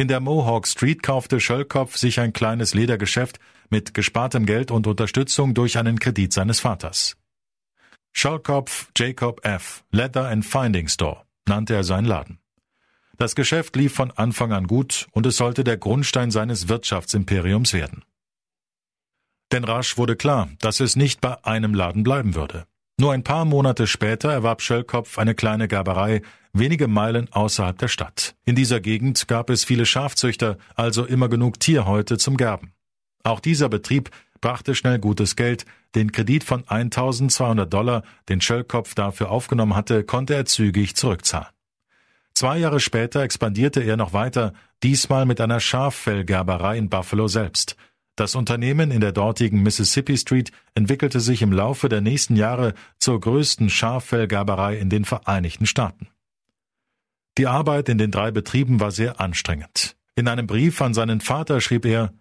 In 0.00 0.08
der 0.08 0.20
Mohawk 0.20 0.66
Street 0.66 1.02
kaufte 1.02 1.40
Schöllkopf 1.40 1.98
sich 1.98 2.20
ein 2.20 2.32
kleines 2.32 2.72
Ledergeschäft 2.72 3.38
mit 3.68 3.92
gespartem 3.92 4.46
Geld 4.46 4.70
und 4.70 4.86
Unterstützung 4.86 5.52
durch 5.52 5.76
einen 5.76 5.98
Kredit 5.98 6.32
seines 6.32 6.58
Vaters. 6.58 7.18
Schöllkopf 8.14 8.88
Jacob 8.96 9.44
F. 9.44 9.84
Leather 9.90 10.26
and 10.26 10.46
Finding 10.46 10.88
Store 10.88 11.26
nannte 11.46 11.74
er 11.74 11.84
seinen 11.84 12.06
Laden. 12.06 12.38
Das 13.18 13.34
Geschäft 13.34 13.76
lief 13.76 13.92
von 13.92 14.10
Anfang 14.10 14.54
an 14.54 14.66
gut 14.66 15.06
und 15.12 15.26
es 15.26 15.36
sollte 15.36 15.64
der 15.64 15.76
Grundstein 15.76 16.30
seines 16.30 16.70
Wirtschaftsimperiums 16.70 17.74
werden. 17.74 18.02
Denn 19.52 19.64
rasch 19.64 19.98
wurde 19.98 20.16
klar, 20.16 20.48
dass 20.60 20.80
es 20.80 20.96
nicht 20.96 21.20
bei 21.20 21.44
einem 21.44 21.74
Laden 21.74 22.04
bleiben 22.04 22.34
würde. 22.34 22.64
Nur 23.00 23.14
ein 23.14 23.24
paar 23.24 23.46
Monate 23.46 23.86
später 23.86 24.30
erwarb 24.30 24.60
Schöllkopf 24.60 25.16
eine 25.16 25.34
kleine 25.34 25.68
Gerberei 25.68 26.20
wenige 26.52 26.86
Meilen 26.86 27.32
außerhalb 27.32 27.78
der 27.78 27.88
Stadt. 27.88 28.34
In 28.44 28.56
dieser 28.56 28.78
Gegend 28.80 29.26
gab 29.26 29.48
es 29.48 29.64
viele 29.64 29.86
Schafzüchter, 29.86 30.58
also 30.74 31.06
immer 31.06 31.30
genug 31.30 31.58
Tierhäute 31.58 32.18
zum 32.18 32.36
Gerben. 32.36 32.74
Auch 33.22 33.40
dieser 33.40 33.70
Betrieb 33.70 34.10
brachte 34.42 34.74
schnell 34.74 34.98
gutes 34.98 35.34
Geld. 35.34 35.64
Den 35.94 36.12
Kredit 36.12 36.44
von 36.44 36.68
1200 36.68 37.72
Dollar, 37.72 38.02
den 38.28 38.42
Schöllkopf 38.42 38.94
dafür 38.94 39.30
aufgenommen 39.30 39.76
hatte, 39.76 40.04
konnte 40.04 40.34
er 40.34 40.44
zügig 40.44 40.94
zurückzahlen. 40.94 41.48
Zwei 42.34 42.58
Jahre 42.58 42.80
später 42.80 43.22
expandierte 43.22 43.80
er 43.80 43.96
noch 43.96 44.12
weiter, 44.12 44.52
diesmal 44.82 45.24
mit 45.24 45.40
einer 45.40 45.60
Schaffellgerberei 45.60 46.76
in 46.76 46.90
Buffalo 46.90 47.28
selbst. 47.28 47.76
Das 48.20 48.34
Unternehmen 48.34 48.90
in 48.90 49.00
der 49.00 49.12
dortigen 49.12 49.62
Mississippi 49.62 50.14
Street 50.18 50.52
entwickelte 50.74 51.20
sich 51.20 51.40
im 51.40 51.54
Laufe 51.54 51.88
der 51.88 52.02
nächsten 52.02 52.36
Jahre 52.36 52.74
zur 52.98 53.18
größten 53.18 53.70
Schaffellgerberei 53.70 54.76
in 54.76 54.90
den 54.90 55.06
Vereinigten 55.06 55.64
Staaten. 55.64 56.06
Die 57.38 57.46
Arbeit 57.46 57.88
in 57.88 57.96
den 57.96 58.10
drei 58.10 58.30
Betrieben 58.30 58.78
war 58.78 58.90
sehr 58.90 59.22
anstrengend. 59.22 59.96
In 60.16 60.28
einem 60.28 60.46
Brief 60.46 60.82
an 60.82 60.92
seinen 60.92 61.22
Vater 61.22 61.62
schrieb 61.62 61.86
er 61.86 62.12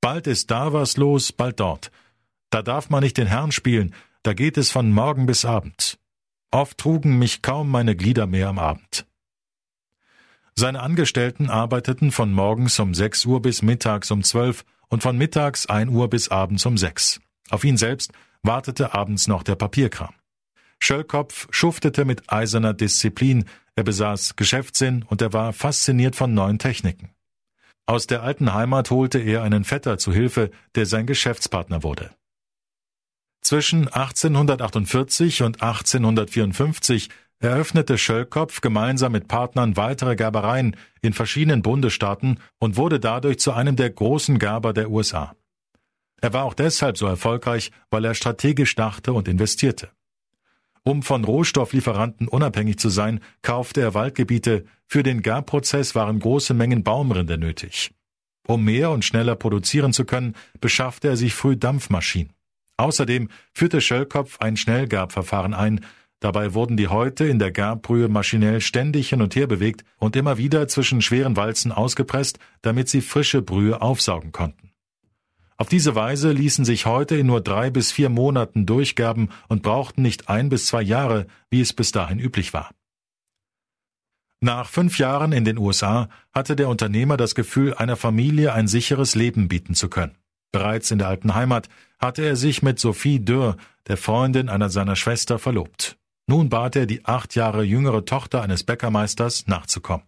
Bald 0.00 0.28
ist 0.28 0.52
da 0.52 0.72
was 0.72 0.96
los, 0.96 1.32
bald 1.32 1.58
dort. 1.58 1.90
Da 2.50 2.62
darf 2.62 2.88
man 2.88 3.02
nicht 3.02 3.18
den 3.18 3.26
Herrn 3.26 3.50
spielen, 3.50 3.96
da 4.22 4.34
geht 4.34 4.58
es 4.58 4.70
von 4.70 4.92
morgen 4.92 5.26
bis 5.26 5.44
Abend. 5.44 5.98
Oft 6.52 6.78
trugen 6.78 7.18
mich 7.18 7.42
kaum 7.42 7.68
meine 7.68 7.96
Glieder 7.96 8.28
mehr 8.28 8.46
am 8.46 8.60
Abend. 8.60 9.06
Seine 10.54 10.82
Angestellten 10.82 11.50
arbeiteten 11.50 12.12
von 12.12 12.32
morgens 12.32 12.78
um 12.78 12.94
sechs 12.94 13.26
Uhr 13.26 13.42
bis 13.42 13.62
mittags 13.62 14.12
um 14.12 14.22
zwölf 14.22 14.64
und 14.88 15.02
von 15.02 15.16
mittags 15.16 15.66
ein 15.66 15.88
Uhr 15.88 16.08
bis 16.08 16.28
abends 16.28 16.66
um 16.66 16.76
sechs. 16.78 17.20
Auf 17.50 17.64
ihn 17.64 17.76
selbst 17.76 18.12
wartete 18.42 18.94
abends 18.94 19.28
noch 19.28 19.42
der 19.42 19.56
Papierkram. 19.56 20.14
Schöllkopf 20.80 21.48
schuftete 21.50 22.04
mit 22.04 22.32
eiserner 22.32 22.74
Disziplin, 22.74 23.44
er 23.74 23.84
besaß 23.84 24.36
Geschäftssinn 24.36 25.04
und 25.04 25.22
er 25.22 25.32
war 25.32 25.52
fasziniert 25.52 26.16
von 26.16 26.34
neuen 26.34 26.58
Techniken. 26.58 27.10
Aus 27.86 28.06
der 28.06 28.22
alten 28.22 28.52
Heimat 28.52 28.90
holte 28.90 29.18
er 29.18 29.42
einen 29.42 29.64
Vetter 29.64 29.98
zu 29.98 30.12
Hilfe, 30.12 30.50
der 30.74 30.86
sein 30.86 31.06
Geschäftspartner 31.06 31.82
wurde. 31.82 32.10
Zwischen 33.40 33.88
1848 33.88 35.42
und 35.42 35.62
1854 35.62 37.08
eröffnete 37.40 37.98
Schöllkopf 37.98 38.60
gemeinsam 38.60 39.12
mit 39.12 39.28
Partnern 39.28 39.76
weitere 39.76 40.16
Gerbereien 40.16 40.76
in 41.02 41.12
verschiedenen 41.12 41.62
Bundesstaaten 41.62 42.40
und 42.58 42.76
wurde 42.76 43.00
dadurch 43.00 43.38
zu 43.38 43.52
einem 43.52 43.76
der 43.76 43.90
großen 43.90 44.38
Gerber 44.38 44.72
der 44.72 44.90
USA. 44.90 45.34
Er 46.20 46.32
war 46.32 46.44
auch 46.44 46.54
deshalb 46.54 46.98
so 46.98 47.06
erfolgreich, 47.06 47.70
weil 47.90 48.04
er 48.04 48.14
strategisch 48.14 48.74
dachte 48.74 49.12
und 49.12 49.28
investierte. 49.28 49.90
Um 50.82 51.02
von 51.02 51.22
Rohstofflieferanten 51.22 52.28
unabhängig 52.28 52.78
zu 52.78 52.88
sein, 52.88 53.20
kaufte 53.42 53.80
er 53.80 53.94
Waldgebiete, 53.94 54.64
für 54.86 55.02
den 55.02 55.22
Garprozess 55.22 55.94
waren 55.94 56.18
große 56.18 56.54
Mengen 56.54 56.82
Baumrinde 56.82 57.38
nötig. 57.38 57.92
Um 58.46 58.64
mehr 58.64 58.90
und 58.90 59.04
schneller 59.04 59.36
produzieren 59.36 59.92
zu 59.92 60.06
können, 60.06 60.34
beschaffte 60.60 61.08
er 61.08 61.16
sich 61.16 61.34
früh 61.34 61.56
Dampfmaschinen. 61.56 62.32
Außerdem 62.78 63.28
führte 63.52 63.80
Schöllkopf 63.80 64.38
ein 64.40 64.56
Schnellgarbverfahren 64.56 65.52
ein, 65.52 65.84
Dabei 66.20 66.52
wurden 66.54 66.76
die 66.76 66.88
Häute 66.88 67.26
in 67.26 67.38
der 67.38 67.52
Garbrühe 67.52 68.08
maschinell 68.08 68.60
ständig 68.60 69.10
hin 69.10 69.22
und 69.22 69.36
her 69.36 69.46
bewegt 69.46 69.84
und 69.98 70.16
immer 70.16 70.36
wieder 70.36 70.66
zwischen 70.66 71.00
schweren 71.00 71.36
Walzen 71.36 71.70
ausgepresst, 71.70 72.38
damit 72.62 72.88
sie 72.88 73.02
frische 73.02 73.40
Brühe 73.40 73.80
aufsaugen 73.80 74.32
konnten. 74.32 74.72
Auf 75.56 75.68
diese 75.68 75.94
Weise 75.94 76.32
ließen 76.32 76.64
sich 76.64 76.86
Häute 76.86 77.16
in 77.16 77.26
nur 77.26 77.40
drei 77.40 77.70
bis 77.70 77.90
vier 77.90 78.08
Monaten 78.08 78.64
durchgerben 78.64 79.30
und 79.48 79.62
brauchten 79.62 80.02
nicht 80.02 80.28
ein 80.28 80.48
bis 80.48 80.66
zwei 80.66 80.82
Jahre, 80.82 81.26
wie 81.50 81.60
es 81.60 81.72
bis 81.72 81.92
dahin 81.92 82.20
üblich 82.20 82.52
war. 82.52 82.70
Nach 84.40 84.68
fünf 84.68 84.98
Jahren 84.98 85.32
in 85.32 85.44
den 85.44 85.58
USA 85.58 86.08
hatte 86.32 86.54
der 86.54 86.68
Unternehmer 86.68 87.16
das 87.16 87.34
Gefühl, 87.34 87.74
einer 87.74 87.96
Familie 87.96 88.52
ein 88.52 88.68
sicheres 88.68 89.16
Leben 89.16 89.48
bieten 89.48 89.74
zu 89.74 89.88
können. 89.88 90.16
Bereits 90.52 90.92
in 90.92 90.98
der 90.98 91.08
alten 91.08 91.34
Heimat 91.34 91.68
hatte 91.98 92.22
er 92.22 92.36
sich 92.36 92.62
mit 92.62 92.78
Sophie 92.78 93.18
Dürr, 93.18 93.56
der 93.88 93.96
Freundin 93.96 94.48
einer 94.48 94.70
seiner 94.70 94.94
Schwester, 94.94 95.40
verlobt. 95.40 95.97
Nun 96.30 96.50
bat 96.50 96.76
er 96.76 96.84
die 96.84 97.06
acht 97.06 97.34
Jahre 97.34 97.62
jüngere 97.62 98.04
Tochter 98.04 98.42
eines 98.42 98.62
Bäckermeisters 98.62 99.46
nachzukommen. 99.46 100.04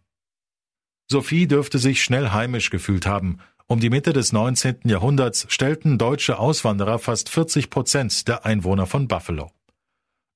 Sophie 1.11 1.49
dürfte 1.49 1.79
sich 1.79 2.05
schnell 2.05 2.31
heimisch 2.31 2.69
gefühlt 2.69 3.07
haben. 3.07 3.39
Um 3.67 3.81
die 3.81 3.89
Mitte 3.89 4.13
des 4.13 4.33
19. 4.33 4.81
Jahrhunderts 4.85 5.47
stellten 5.49 5.97
deutsche 5.97 6.39
Auswanderer 6.39 6.99
fast 6.99 7.31
40 7.31 7.71
Prozent 7.71 8.29
der 8.29 8.45
Einwohner 8.45 8.87
von 8.87 9.09
Buffalo. 9.09 9.51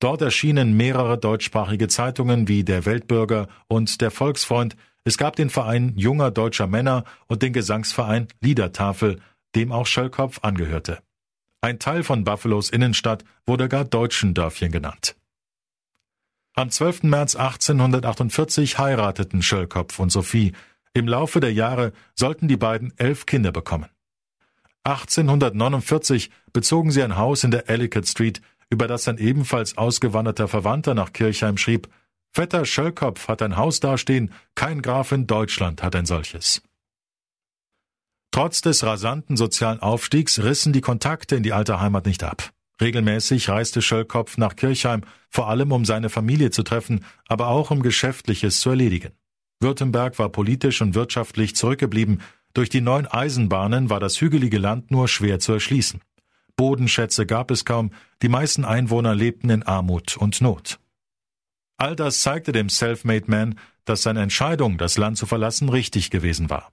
Dort 0.00 0.22
erschienen 0.22 0.74
mehrere 0.74 1.18
deutschsprachige 1.18 1.88
Zeitungen 1.88 2.48
wie 2.48 2.64
der 2.64 2.86
Weltbürger 2.86 3.48
und 3.68 4.00
der 4.00 4.10
Volksfreund. 4.10 4.76
Es 5.04 5.18
gab 5.18 5.36
den 5.36 5.50
Verein 5.50 5.92
junger 5.96 6.30
deutscher 6.30 6.66
Männer 6.66 7.04
und 7.26 7.42
den 7.42 7.52
Gesangsverein 7.52 8.28
Liedertafel, 8.40 9.20
dem 9.54 9.70
auch 9.70 9.86
Schöllkopf 9.86 10.38
angehörte. 10.40 11.00
Ein 11.60 11.78
Teil 11.78 12.04
von 12.04 12.24
Buffalos 12.24 12.70
Innenstadt 12.70 13.24
wurde 13.44 13.68
gar 13.68 13.84
Deutschendörfchen 13.84 14.72
genannt. 14.72 15.14
Am 16.56 16.70
12. 16.70 17.02
März 17.02 17.34
1848 17.34 18.78
heirateten 18.78 19.42
Schöllkopf 19.42 19.99
und 19.99 20.11
Sophie. 20.11 20.52
Im 20.92 21.08
Laufe 21.08 21.40
der 21.40 21.52
Jahre 21.52 21.92
sollten 22.14 22.46
die 22.46 22.56
beiden 22.56 22.96
elf 22.96 23.26
Kinder 23.26 23.50
bekommen. 23.50 23.90
1849 24.84 26.30
bezogen 26.52 26.92
sie 26.92 27.02
ein 27.02 27.16
Haus 27.16 27.42
in 27.42 27.50
der 27.50 27.68
Ellicott 27.68 28.06
Street, 28.06 28.40
über 28.70 28.87
das 28.87 29.08
ein 29.08 29.18
ebenfalls 29.18 29.76
ausgewanderter 29.76 30.46
Verwandter 30.46 30.94
nach 30.94 31.12
Kirchheim 31.12 31.56
schrieb, 31.56 31.88
Vetter 32.30 32.64
Schöllkopf 32.64 33.26
hat 33.26 33.42
ein 33.42 33.56
Haus 33.56 33.80
dastehen, 33.80 34.32
kein 34.54 34.80
Graf 34.80 35.11
in 35.11 35.26
Deutschland 35.26 35.82
hat 35.82 35.96
ein 35.96 36.06
solches. 36.06 36.62
Trotz 38.30 38.61
des 38.61 38.84
rasanten 38.84 39.37
sozialen 39.37 39.80
Aufstiegs 39.80 40.40
rissen 40.40 40.73
die 40.73 40.80
Kontakte 40.80 41.34
in 41.34 41.42
die 41.42 41.52
alte 41.52 41.80
Heimat 41.80 42.06
nicht 42.06 42.23
ab. 42.23 42.52
Regelmäßig 42.84 43.48
reiste 43.48 43.80
Schöllkopf 43.80 44.36
nach 44.36 44.56
Kirchheim, 44.56 45.04
vor 45.30 45.48
allem 45.48 45.72
um 45.72 45.86
seine 45.86 46.10
Familie 46.10 46.50
zu 46.50 46.62
treffen, 46.62 47.02
aber 47.26 47.48
auch 47.48 47.70
um 47.70 47.82
Geschäftliches 47.82 48.60
zu 48.60 48.68
erledigen. 48.68 49.12
Württemberg 49.58 50.18
war 50.18 50.28
politisch 50.28 50.82
und 50.82 50.94
wirtschaftlich 50.94 51.56
zurückgeblieben, 51.56 52.20
durch 52.52 52.68
die 52.68 52.82
neuen 52.82 53.06
Eisenbahnen 53.06 53.88
war 53.88 54.00
das 54.00 54.20
hügelige 54.20 54.58
Land 54.58 54.90
nur 54.90 55.08
schwer 55.08 55.38
zu 55.38 55.54
erschließen. 55.54 56.02
Bodenschätze 56.56 57.24
gab 57.24 57.50
es 57.50 57.64
kaum, 57.64 57.90
die 58.20 58.28
meisten 58.28 58.66
Einwohner 58.66 59.14
lebten 59.14 59.48
in 59.48 59.62
Armut 59.62 60.18
und 60.18 60.42
Not. 60.42 60.78
All 61.78 61.96
das 61.96 62.20
zeigte 62.20 62.52
dem 62.52 62.68
Self-Made 62.68 63.30
Man, 63.30 63.58
dass 63.86 64.02
seine 64.02 64.20
Entscheidung, 64.20 64.76
das 64.76 64.98
Land 64.98 65.16
zu 65.16 65.24
verlassen, 65.24 65.70
richtig 65.70 66.10
gewesen 66.10 66.50
war. 66.50 66.70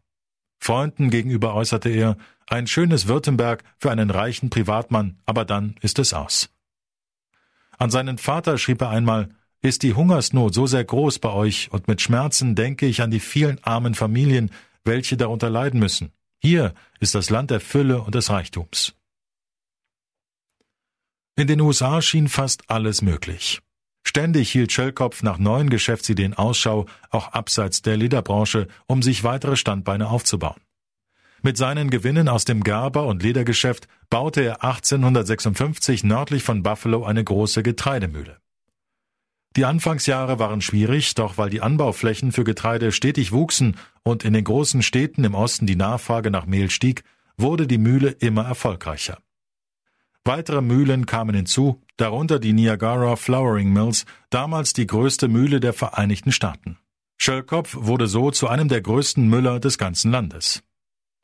Freunden 0.62 1.10
gegenüber 1.10 1.56
äußerte 1.56 1.89
er, 1.89 2.18
ein 2.48 2.68
schönes 2.68 3.08
Württemberg 3.08 3.63
für 3.80 3.91
einen 3.91 4.12
reichen 4.12 4.50
Privatmann, 4.50 5.18
aber 5.25 5.44
dann 5.44 5.75
ist 5.82 5.98
es 6.00 6.13
aus. 6.13 6.50
An 7.80 7.89
seinen 7.89 8.20
Vater 8.20 8.60
schrieb 8.60 8.82
er 8.82 8.89
einmal, 8.89 9.30
ist 9.63 9.82
die 9.82 9.96
Hungersnot 9.96 10.53
so 10.53 10.68
sehr 10.68 10.84
groß 10.84 11.20
bei 11.20 11.30
euch 11.30 11.72
und 11.72 11.88
mit 11.88 12.00
Schmerzen 12.00 12.56
denke 12.56 12.86
ich 12.86 13.01
an 13.01 13.10
die 13.10 13.20
vielen 13.20 13.63
armen 13.63 13.96
Familien, 13.96 14.51
welche 14.84 15.18
darunter 15.18 15.50
leiden 15.50 15.80
müssen. 15.80 16.12
Hier 16.38 16.74
ist 17.00 17.15
das 17.15 17.30
Land 17.30 17.50
der 17.50 17.60
Fülle 17.60 18.01
und 18.01 18.13
des 18.13 18.30
Reichtums. 18.30 18.94
In 21.36 21.48
den 21.48 21.62
USA 21.62 22.01
schien 22.01 22.27
fast 22.27 22.70
alles 22.70 23.01
möglich. 23.01 23.62
Ständig 24.12 24.51
hielt 24.51 24.74
Schöllkopf 24.74 25.24
nach 25.24 25.38
neuen 25.38 25.70
Geschäftsideen 25.70 26.34
Ausschau, 26.34 26.86
auch 27.12 27.30
abseits 27.30 27.82
der 27.82 27.96
Lederbranche, 27.96 28.68
um 28.86 29.01
sich 29.01 29.24
weitere 29.24 29.56
Standbeine 29.56 30.10
aufzubauen. 30.10 30.60
Mit 31.41 31.56
seinen 31.56 31.89
Gewinnen 31.89 32.27
aus 32.27 32.44
dem 32.44 32.62
Gerber- 32.62 33.06
und 33.06 33.24
Ledergeschäft 33.24 33.88
baute 34.10 34.41
er 34.41 34.65
1856 34.65 36.03
nördlich 36.03 36.44
von 36.44 36.62
Buffalo 36.62 37.06
eine 37.06 37.24
große 37.24 37.63
Getreidemühle. 37.63 38.41
Die 39.56 39.63
Anfangsjahre 39.63 40.39
waren 40.39 40.60
schwierig, 40.60 41.15
doch 41.15 41.38
weil 41.38 41.50
die 41.50 41.62
Anbauflächen 41.62 42.34
für 42.34 42.44
Getreide 42.44 42.91
stetig 42.91 43.32
wuchsen 43.32 43.77
und 44.03 44.25
in 44.25 44.34
den 44.34 44.44
großen 44.44 44.82
Städten 44.82 45.24
im 45.24 45.36
Osten 45.36 45.68
die 45.68 45.77
Nachfrage 45.77 46.32
nach 46.32 46.46
Mehl 46.46 46.70
stieg, 46.70 47.06
wurde 47.38 47.65
die 47.65 47.77
Mühle 47.77 48.10
immer 48.10 48.44
erfolgreicher. 48.44 49.20
Weitere 50.24 50.62
Mühlen 50.62 51.08
kamen 51.08 51.36
hinzu, 51.36 51.82
darunter 51.98 52.38
die 52.38 52.54
Niagara 52.54 53.16
Flowering 53.16 53.74
Mills, 53.74 54.06
damals 54.30 54.74
die 54.74 54.86
größte 54.86 55.28
Mühle 55.28 55.60
der 55.60 55.74
Vereinigten 55.74 56.32
Staaten. 56.32 56.78
Schöllkopf 57.18 57.75
wurde 57.80 58.08
so 58.08 58.30
zu 58.30 58.48
einem 58.48 58.68
der 58.68 58.82
größten 58.82 59.28
Müller 59.28 59.60
des 59.60 59.80
ganzen 59.80 60.12
Landes. 60.12 60.63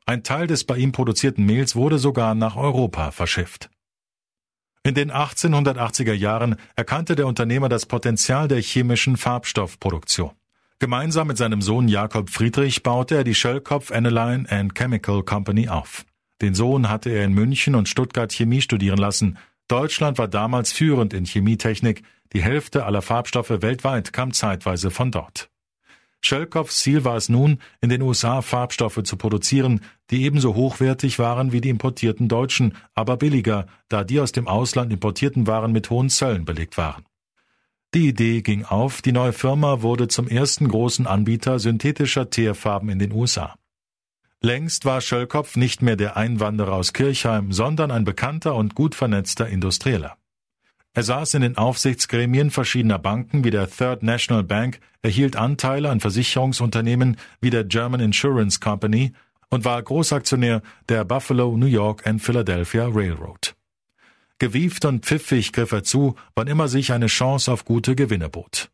Ein 0.04 0.24
Teil 0.24 0.46
des 0.46 0.64
bei 0.64 0.78
ihm 0.78 0.90
produzierten 0.90 1.44
Mehls 1.44 1.76
wurde 1.76 1.98
sogar 1.98 2.34
nach 2.34 2.56
Europa 2.56 3.10
verschifft. 3.12 3.70
In 4.82 4.94
den 4.94 5.12
1880er 5.12 6.14
Jahren 6.14 6.56
erkannte 6.74 7.14
der 7.14 7.26
Unternehmer 7.26 7.68
das 7.68 7.86
Potenzial 7.86 8.48
der 8.48 8.62
chemischen 8.62 9.16
Farbstoffproduktion. 9.16 10.30
Gemeinsam 10.78 11.28
mit 11.28 11.36
seinem 11.36 11.60
Sohn 11.60 11.88
Jakob 11.88 12.30
Friedrich 12.30 12.82
baute 12.82 13.16
er 13.16 13.24
die 13.24 13.34
Schöllkopf 13.34 13.90
Aniline 13.92 14.50
and 14.50 14.74
Chemical 14.74 15.22
Company 15.22 15.68
auf. 15.68 16.04
Den 16.40 16.54
Sohn 16.54 16.88
hatte 16.88 17.10
er 17.10 17.24
in 17.24 17.34
München 17.34 17.74
und 17.74 17.88
Stuttgart 17.88 18.32
Chemie 18.32 18.60
studieren 18.60 18.98
lassen. 18.98 19.38
Deutschland 19.66 20.18
war 20.18 20.28
damals 20.28 20.72
führend 20.72 21.12
in 21.12 21.24
Chemietechnik. 21.24 22.02
Die 22.32 22.42
Hälfte 22.42 22.84
aller 22.84 23.02
Farbstoffe 23.02 23.62
weltweit 23.62 24.12
kam 24.12 24.32
zeitweise 24.32 24.90
von 24.90 25.10
dort. 25.10 25.50
Schöllkopfs 26.20 26.78
Ziel 26.78 27.04
war 27.04 27.16
es 27.16 27.28
nun, 27.28 27.58
in 27.80 27.90
den 27.90 28.02
USA 28.02 28.42
Farbstoffe 28.42 29.02
zu 29.04 29.16
produzieren, 29.16 29.80
die 30.10 30.24
ebenso 30.24 30.54
hochwertig 30.54 31.18
waren 31.18 31.52
wie 31.52 31.60
die 31.60 31.68
importierten 31.68 32.28
deutschen, 32.28 32.74
aber 32.94 33.16
billiger, 33.16 33.66
da 33.88 34.04
die 34.04 34.20
aus 34.20 34.32
dem 34.32 34.48
Ausland 34.48 34.92
importierten 34.92 35.46
Waren 35.46 35.72
mit 35.72 35.90
hohen 35.90 36.10
Zöllen 36.10 36.44
belegt 36.44 36.76
waren. 36.76 37.04
Die 37.94 38.08
Idee 38.08 38.42
ging 38.42 38.64
auf, 38.64 39.00
die 39.00 39.12
neue 39.12 39.32
Firma 39.32 39.80
wurde 39.82 40.08
zum 40.08 40.28
ersten 40.28 40.68
großen 40.68 41.06
Anbieter 41.06 41.58
synthetischer 41.58 42.28
Teerfarben 42.28 42.90
in 42.90 42.98
den 42.98 43.12
USA. 43.12 43.54
Längst 44.40 44.84
war 44.84 45.00
Schöllkopf 45.00 45.56
nicht 45.56 45.82
mehr 45.82 45.96
der 45.96 46.16
Einwanderer 46.16 46.74
aus 46.74 46.92
Kirchheim, 46.92 47.50
sondern 47.50 47.90
ein 47.90 48.04
bekannter 48.04 48.54
und 48.54 48.76
gut 48.76 48.94
vernetzter 48.94 49.48
Industrieller. 49.48 50.16
Er 50.94 51.02
saß 51.02 51.34
in 51.34 51.42
den 51.42 51.56
Aufsichtsgremien 51.56 52.50
verschiedener 52.50 52.98
Banken 52.98 53.42
wie 53.42 53.50
der 53.50 53.68
Third 53.68 54.02
National 54.02 54.44
Bank, 54.44 54.80
erhielt 55.02 55.36
Anteile 55.36 55.90
an 55.90 56.00
Versicherungsunternehmen 56.00 57.16
wie 57.40 57.50
der 57.50 57.64
German 57.64 58.00
Insurance 58.00 58.60
Company 58.60 59.12
und 59.50 59.64
war 59.64 59.82
Großaktionär 59.82 60.62
der 60.88 61.04
Buffalo, 61.04 61.56
New 61.56 61.66
York 61.66 62.06
and 62.06 62.22
Philadelphia 62.22 62.88
Railroad. 62.88 63.54
Gewieft 64.38 64.84
und 64.84 65.04
pfiffig 65.04 65.52
griff 65.52 65.72
er 65.72 65.82
zu, 65.82 66.14
wann 66.36 66.46
immer 66.46 66.68
sich 66.68 66.92
eine 66.92 67.08
Chance 67.08 67.52
auf 67.52 67.64
gute 67.64 67.96
Gewinne 67.96 68.28
bot. 68.28 68.70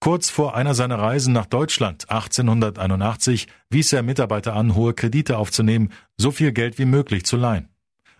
Kurz 0.00 0.30
vor 0.30 0.54
einer 0.54 0.74
seiner 0.74 0.98
Reisen 0.98 1.32
nach 1.32 1.46
Deutschland 1.46 2.10
1881 2.10 3.48
wies 3.70 3.92
er 3.92 4.02
Mitarbeiter 4.02 4.54
an, 4.54 4.74
hohe 4.74 4.94
Kredite 4.94 5.38
aufzunehmen, 5.38 5.90
so 6.16 6.30
viel 6.30 6.52
Geld 6.52 6.78
wie 6.78 6.84
möglich 6.84 7.24
zu 7.24 7.36
leihen. 7.36 7.68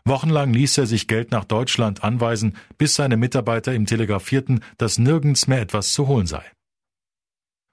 Wochenlang 0.05 0.53
ließ 0.53 0.79
er 0.79 0.87
sich 0.87 1.09
Geld 1.09 1.33
nach 1.33 1.45
Deutschland 1.45 2.05
anweisen, 2.05 2.57
bis 2.79 2.95
seine 2.95 3.17
Mitarbeiter 3.17 3.75
ihm 3.75 3.87
telegrafierten, 3.87 4.61
dass 4.79 4.99
nirgends 4.99 5.49
mehr 5.49 5.61
etwas 5.61 5.93
zu 5.93 6.07
holen 6.07 6.27
sei. 6.27 6.45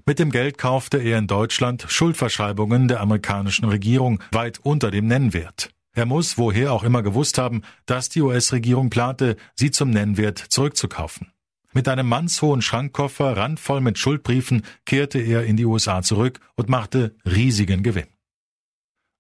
Mit 0.05 0.19
dem 0.19 0.31
Geld 0.31 0.57
kaufte 0.57 0.97
er 0.97 1.17
in 1.17 1.27
Deutschland 1.27 1.85
Schuldverschreibungen 1.87 2.87
der 2.87 3.01
amerikanischen 3.01 3.65
Regierung 3.65 4.21
weit 4.31 4.59
unter 4.59 4.91
dem 4.91 5.07
Nennwert. 5.07 5.69
Er 5.95 6.07
muss 6.07 6.37
woher 6.37 6.73
auch 6.73 6.83
immer 6.83 7.03
gewusst 7.03 7.37
haben, 7.37 7.61
dass 7.85 8.09
die 8.09 8.21
US-Regierung 8.21 8.89
plante, 8.89 9.37
sie 9.55 9.69
zum 9.69 9.91
Nennwert 9.91 10.39
zurückzukaufen. 10.39 11.32
Mit 11.73 11.87
einem 11.87 12.07
mannshohen 12.07 12.61
Schrankkoffer 12.61 13.35
randvoll 13.35 13.81
mit 13.81 13.97
Schuldbriefen 13.97 14.63
kehrte 14.85 15.19
er 15.19 15.43
in 15.45 15.57
die 15.57 15.65
USA 15.65 16.03
zurück 16.03 16.39
und 16.55 16.69
machte 16.69 17.15
riesigen 17.25 17.81
Gewinn. 17.81 18.07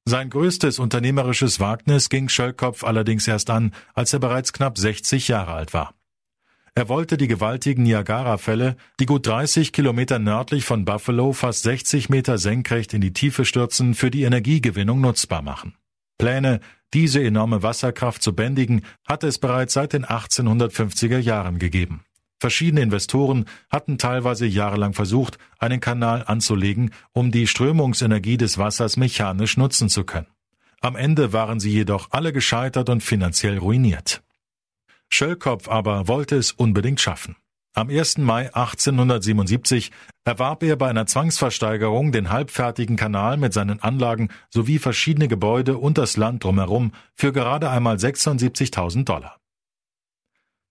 Sein 0.05 0.29
größtes 0.29 0.79
unternehmerisches 0.79 1.59
Wagnis 1.59 2.09
ging 2.09 2.29
Schöllkopf 2.29 2.83
allerdings 2.83 3.27
erst 3.27 3.49
an, 3.49 3.73
als 3.93 4.13
er 4.13 4.19
bereits 4.19 4.53
knapp 4.53 4.77
60 4.77 5.29
Jahre 5.29 5.53
alt 5.53 5.73
war. 5.73 5.95
Er 6.75 6.89
wollte 6.89 7.17
die 7.17 7.27
gewaltigen 7.27 7.83
Niagara-Fälle, 7.83 8.75
die 8.99 9.05
gut 9.05 9.25
30 9.27 9.71
Kilometer 9.71 10.19
nördlich 10.19 10.65
von 10.65 10.85
Buffalo 10.85 11.31
fast 11.31 11.63
60 11.63 12.09
Meter 12.09 12.37
senkrecht 12.37 12.93
in 12.93 13.01
die 13.01 13.13
Tiefe 13.13 13.45
stürzen, 13.45 13.93
für 13.93 14.11
die 14.11 14.23
Energiegewinnung 14.23 14.99
nutzbar 14.99 15.41
machen. 15.41 15.75
Pläne, 16.17 16.59
diese 16.93 17.23
enorme 17.23 17.63
Wasserkraft 17.63 18.21
zu 18.21 18.35
bändigen, 18.35 18.83
hatte 19.07 19.27
es 19.27 19.37
bereits 19.37 19.73
seit 19.73 19.93
den 19.93 20.05
1850er 20.05 21.19
Jahren 21.19 21.59
gegeben. 21.59 22.03
Verschiedene 22.43 22.81
Investoren 22.81 23.45
hatten 23.69 23.97
teilweise 23.97 24.45
jahrelang 24.45 24.91
versucht, 24.91 25.37
einen 25.59 25.79
Kanal 25.79 26.25
anzulegen, 26.27 26.91
um 27.13 27.31
die 27.31 27.47
Strömungsenergie 27.47 28.35
des 28.35 28.57
Wassers 28.57 28.97
mechanisch 28.97 29.55
nutzen 29.55 29.87
zu 29.87 30.03
können. 30.03 30.27
Am 30.81 30.97
Ende 30.97 31.31
waren 31.31 31.61
sie 31.61 31.71
jedoch 31.71 32.09
alle 32.11 32.33
gescheitert 32.33 32.89
und 32.89 33.01
finanziell 33.01 33.59
ruiniert. 33.59 34.23
Schöllkopf 35.07 35.69
aber 35.69 36.09
wollte 36.09 36.35
es 36.35 36.51
unbedingt 36.51 36.99
schaffen. 36.99 37.37
Am 37.75 37.87
1. 37.89 38.17
Mai 38.17 38.53
1877 38.53 39.91
erwarb 40.25 40.63
er 40.63 40.75
bei 40.75 40.89
einer 40.89 41.05
Zwangsversteigerung 41.05 42.11
den 42.11 42.29
halbfertigen 42.29 42.97
Kanal 42.97 43.37
mit 43.37 43.53
seinen 43.53 43.81
Anlagen 43.81 44.27
sowie 44.49 44.79
verschiedene 44.79 45.29
Gebäude 45.29 45.77
und 45.77 45.97
das 45.97 46.17
Land 46.17 46.43
drumherum 46.43 46.91
für 47.15 47.31
gerade 47.31 47.69
einmal 47.69 47.95
76.000 47.95 49.05
Dollar. 49.05 49.37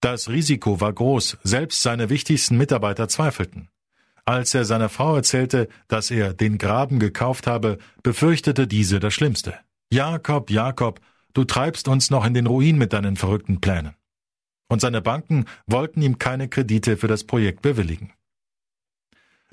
Das 0.03 0.29
Risiko 0.29 0.81
war 0.81 0.93
groß, 0.93 1.39
selbst 1.45 1.81
seine 1.81 2.11
wichtigsten 2.11 2.59
Mitarbeiter 2.59 3.07
zweifelten. 3.07 3.69
Als 4.25 4.53
er 4.53 4.65
seiner 4.65 4.89
Frau 4.89 5.15
erzählte, 5.15 5.69
dass 5.87 6.11
er 6.11 6.35
den 6.35 6.59
Graben 6.59 6.99
gekauft 6.99 7.47
habe, 7.47 7.79
befürchtete 8.03 8.67
diese 8.67 8.99
das 8.99 9.15
Schlimmste. 9.15 9.55
Jakob, 9.93 10.51
Jakob, 10.51 11.01
du 11.35 11.45
treibst 11.45 11.87
uns 11.87 12.11
noch 12.11 12.27
in 12.27 12.35
den 12.35 12.49
Ruin 12.49 12.79
mit 12.79 12.93
deinen 12.93 13.15
verrückten 13.15 13.61
Plänen. 13.61 13.95
Und 14.69 14.81
seine 14.81 15.03
Banken 15.03 15.45
wollten 15.69 16.03
ihm 16.03 16.19
keine 16.19 16.49
Kredite 16.49 16.97
für 16.97 17.09
das 17.09 17.23
Projekt 17.23 17.63
bewilligen. 17.63 18.13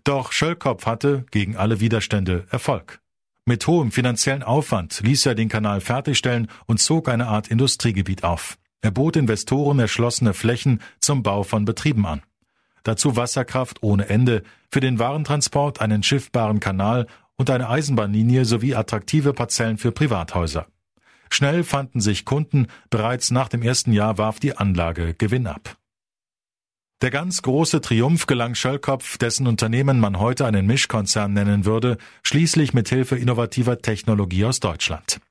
Doch 0.03 0.31
Schöllkopf 0.31 0.87
hatte, 0.87 1.27
gegen 1.29 1.57
alle 1.57 1.79
Widerstände, 1.79 2.47
Erfolg. 2.49 3.01
Mit 3.45 3.67
hohem 3.67 3.91
finanziellen 3.91 4.41
Aufwand 4.41 5.01
ließ 5.01 5.27
er 5.27 5.35
den 5.35 5.49
Kanal 5.49 5.79
fertigstellen 5.79 6.47
und 6.65 6.79
zog 6.79 7.07
eine 7.07 7.27
Art 7.27 7.49
Industriegebiet 7.49 8.23
auf. 8.23 8.57
Er 8.81 8.91
bot 8.91 9.15
Investoren 9.15 9.79
erschlossene 9.79 10.33
Flächen 10.33 10.81
zum 10.99 11.23
Bau 11.23 11.43
von 11.43 11.65
Betrieben 11.65 12.05
an. 12.05 12.21
Dazu 12.83 13.15
Wasserkraft 13.15 13.83
ohne 13.83 14.07
Ende, 14.09 14.43
für 14.71 14.79
den 14.79 14.99
Warentransport 14.99 15.81
einen 15.81 16.03
schiffbaren 16.03 16.59
Kanal 16.59 17.07
und 17.35 17.49
eine 17.49 17.69
Eisenbahnlinie 17.69 18.45
sowie 18.45 18.75
attraktive 18.75 19.33
Parzellen 19.33 19.77
für 19.77 19.91
Privathäuser. 19.91 20.67
Schnell 21.29 21.63
fanden 21.63 22.01
sich 22.01 22.25
Kunden, 22.25 22.67
bereits 22.89 23.31
nach 23.31 23.49
dem 23.49 23.61
ersten 23.61 23.93
Jahr 23.93 24.17
warf 24.17 24.39
die 24.39 24.57
Anlage 24.57 25.13
Gewinn 25.13 25.47
ab. 25.47 25.77
Der 27.01 27.11
ganz 27.11 27.41
große 27.41 27.79
Triumph 27.79 28.25
gelang 28.27 28.55
Schöllkopf, 28.55 29.17
dessen 29.17 29.47
Unternehmen 29.47 30.01
man 30.01 30.19
heute 30.19 30.45
einen 30.45 30.65
Mischkonzern 30.65 31.31
nennen 31.31 31.63
würde, 31.63 31.97
schließlich 32.23 32.73
mit 32.73 32.89
Hilfe 32.89 33.15
innovativer 33.15 33.79
Technologie 33.79 34.43
aus 34.43 34.59
Deutschland. 34.59 35.21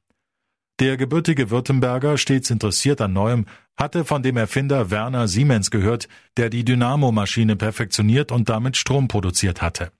Der 0.81 0.97
gebürtige 0.97 1.51
Württemberger, 1.51 2.17
stets 2.19 2.51
interessiert 2.51 3.01
an 3.01 3.13
Neuem, 3.13 3.47
hatte 3.77 4.05
von 4.05 4.23
dem 4.23 4.37
Erfinder 4.37 4.93
Werner 4.93 5.27
Siemens 5.27 5.73
gehört, 5.73 6.09
der 6.37 6.51
die 6.51 6.65
Dynamomaschine 6.65 7.57
perfektioniert 7.57 8.31
und 8.31 8.49
damit 8.49 8.77
Strom 8.77 9.09
produziert 9.09 9.61
hatte. 9.61 9.91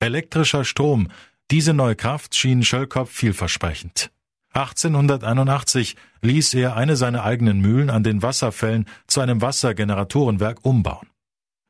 Elektrischer 0.00 0.64
Strom, 0.64 1.08
diese 1.52 1.74
neue 1.74 1.94
Kraft 1.94 2.34
schien 2.34 2.64
Schöllkopf 2.64 3.10
vielversprechend. 3.12 4.10
1881 4.52 5.94
ließ 6.22 6.54
er 6.54 6.76
eine 6.76 6.96
seiner 6.96 7.22
eigenen 7.22 7.60
Mühlen 7.60 7.88
an 7.88 8.02
den 8.02 8.20
Wasserfällen 8.22 8.86
zu 9.06 9.20
einem 9.20 9.42
Wassergeneratorenwerk 9.42 10.64
umbauen. 10.64 11.06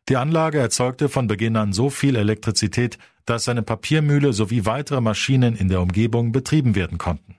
Die 0.09 0.17
Anlage 0.17 0.61
erzeugte 0.61 1.11
von 1.11 1.27
Beginn 1.27 1.57
an 1.57 1.75
so 1.75 1.91
viel 1.91 2.17
Elektrizität, 2.17 2.97
dass 3.27 3.45
seine 3.45 3.63
Papiermühle 3.63 4.33
sowie 4.33 4.65
weitere 4.65 5.03
Maschinen 5.03 5.57
in 5.57 5.69
der 5.69 5.83
Umgebung 5.83 6.33
betrieben 6.33 6.75
werden 6.75 6.97
konnten 6.97 7.36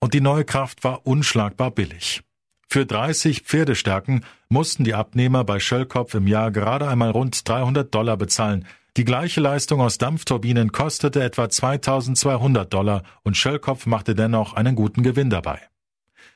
und 0.00 0.14
die 0.14 0.20
neue 0.20 0.44
Kraft 0.44 0.84
war 0.84 1.06
unschlagbar 1.06 1.70
billig. 1.70 2.22
Für 2.70 2.84
30 2.84 3.42
Pferdestärken 3.42 4.24
mussten 4.48 4.84
die 4.84 4.94
Abnehmer 4.94 5.44
bei 5.44 5.58
Schöllkopf 5.58 6.14
im 6.14 6.26
Jahr 6.26 6.50
gerade 6.50 6.86
einmal 6.86 7.10
rund 7.10 7.48
300 7.48 7.94
Dollar 7.94 8.16
bezahlen. 8.16 8.66
Die 8.98 9.04
gleiche 9.04 9.40
Leistung 9.40 9.80
aus 9.80 9.96
Dampfturbinen 9.96 10.72
kostete 10.72 11.22
etwa 11.22 11.48
2200 11.48 12.72
Dollar 12.72 13.04
und 13.22 13.36
Schöllkopf 13.36 13.86
machte 13.86 14.14
dennoch 14.14 14.52
einen 14.52 14.74
guten 14.74 15.02
Gewinn 15.02 15.30
dabei. 15.30 15.60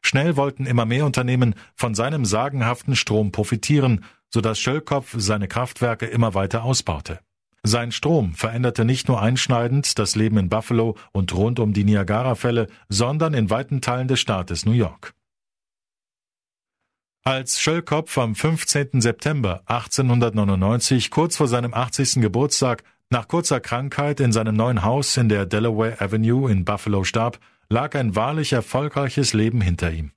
Schnell 0.00 0.36
wollten 0.36 0.66
immer 0.66 0.86
mehr 0.86 1.04
Unternehmen 1.04 1.54
von 1.74 1.94
seinem 1.94 2.24
sagenhaften 2.24 2.96
Strom 2.96 3.30
profitieren, 3.30 4.04
sodass 4.30 4.58
Schöllkopf 4.58 5.14
seine 5.18 5.48
Kraftwerke 5.48 6.06
immer 6.06 6.34
weiter 6.34 6.64
ausbaute. 6.64 7.20
Sein 7.64 7.92
Strom 7.92 8.34
veränderte 8.34 8.84
nicht 8.84 9.06
nur 9.06 9.22
einschneidend 9.22 9.98
das 9.98 10.16
Leben 10.16 10.36
in 10.36 10.48
Buffalo 10.48 10.96
und 11.12 11.32
rund 11.32 11.60
um 11.60 11.72
die 11.72 11.84
Niagara-Fälle, 11.84 12.66
sondern 12.88 13.34
in 13.34 13.50
weiten 13.50 13.80
Teilen 13.80 14.08
des 14.08 14.18
Staates 14.18 14.66
New 14.66 14.72
York. 14.72 15.14
Als 17.24 17.60
Schöllkopf 17.60 18.18
am 18.18 18.34
15. 18.34 19.00
September 19.00 19.62
1899, 19.66 21.12
kurz 21.12 21.36
vor 21.36 21.46
seinem 21.46 21.72
80. 21.72 22.14
Geburtstag, 22.14 22.82
nach 23.10 23.28
kurzer 23.28 23.60
Krankheit 23.60 24.18
in 24.18 24.32
seinem 24.32 24.56
neuen 24.56 24.82
Haus 24.82 25.16
in 25.16 25.28
der 25.28 25.46
Delaware 25.46 26.00
Avenue 26.00 26.50
in 26.50 26.64
Buffalo 26.64 27.04
starb, 27.04 27.38
lag 27.68 27.94
ein 27.94 28.16
wahrlich 28.16 28.54
erfolgreiches 28.54 29.34
Leben 29.34 29.60
hinter 29.60 29.92
ihm. 29.92 30.10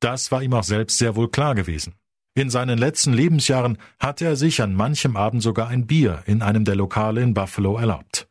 Das 0.00 0.30
war 0.30 0.42
ihm 0.42 0.52
auch 0.52 0.64
selbst 0.64 0.98
sehr 0.98 1.16
wohl 1.16 1.30
klar 1.30 1.54
gewesen. 1.54 1.94
In 2.34 2.48
seinen 2.48 2.78
letzten 2.78 3.12
Lebensjahren 3.12 3.76
hatte 3.98 4.24
er 4.24 4.36
sich 4.36 4.62
an 4.62 4.74
manchem 4.74 5.16
Abend 5.16 5.42
sogar 5.42 5.68
ein 5.68 5.86
Bier 5.86 6.22
in 6.24 6.40
einem 6.40 6.64
der 6.64 6.76
Lokale 6.76 7.20
in 7.20 7.34
Buffalo 7.34 7.76
erlaubt. 7.76 8.26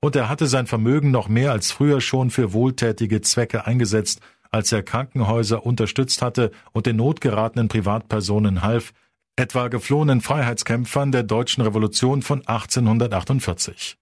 Und 0.00 0.16
er 0.16 0.28
hatte 0.28 0.46
sein 0.46 0.66
Vermögen 0.66 1.12
noch 1.12 1.28
mehr 1.28 1.52
als 1.52 1.70
früher 1.70 2.00
schon 2.00 2.30
für 2.30 2.52
wohltätige 2.52 3.20
Zwecke 3.20 3.64
eingesetzt, 3.66 4.20
als 4.50 4.72
er 4.72 4.82
Krankenhäuser 4.82 5.64
unterstützt 5.64 6.20
hatte 6.20 6.50
und 6.72 6.86
den 6.86 6.96
notgeratenen 6.96 7.68
Privatpersonen 7.68 8.62
half, 8.62 8.92
etwa 9.36 9.68
geflohenen 9.68 10.20
Freiheitskämpfern 10.20 11.12
der 11.12 11.22
deutschen 11.22 11.62
Revolution 11.62 12.22
von 12.22 12.40
1848. 12.44 13.98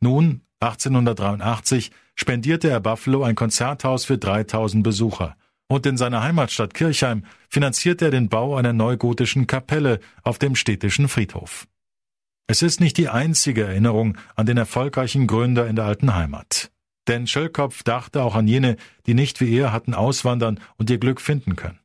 Nun, 0.00 0.40
1883, 0.58 1.92
spendierte 2.16 2.68
er 2.68 2.80
Buffalo 2.80 3.22
ein 3.22 3.36
Konzerthaus 3.36 4.04
für 4.04 4.18
3000 4.18 4.82
Besucher, 4.82 5.36
und 5.72 5.86
in 5.86 5.96
seiner 5.96 6.22
Heimatstadt 6.22 6.74
Kirchheim 6.74 7.24
finanzierte 7.48 8.04
er 8.04 8.10
den 8.10 8.28
Bau 8.28 8.56
einer 8.56 8.74
neugotischen 8.74 9.46
Kapelle 9.46 10.00
auf 10.22 10.38
dem 10.38 10.54
städtischen 10.54 11.08
Friedhof. 11.08 11.66
Es 12.46 12.60
ist 12.60 12.80
nicht 12.80 12.98
die 12.98 13.08
einzige 13.08 13.64
Erinnerung 13.64 14.18
an 14.36 14.44
den 14.44 14.58
erfolgreichen 14.58 15.26
Gründer 15.26 15.66
in 15.66 15.76
der 15.76 15.86
alten 15.86 16.14
Heimat. 16.14 16.70
Denn 17.08 17.26
Schöllkopf 17.26 17.84
dachte 17.84 18.22
auch 18.22 18.34
an 18.34 18.48
jene, 18.48 18.76
die 19.06 19.14
nicht 19.14 19.40
wie 19.40 19.56
er 19.56 19.72
hatten 19.72 19.94
auswandern 19.94 20.60
und 20.76 20.90
ihr 20.90 20.98
Glück 20.98 21.22
finden 21.22 21.56
können. 21.56 21.78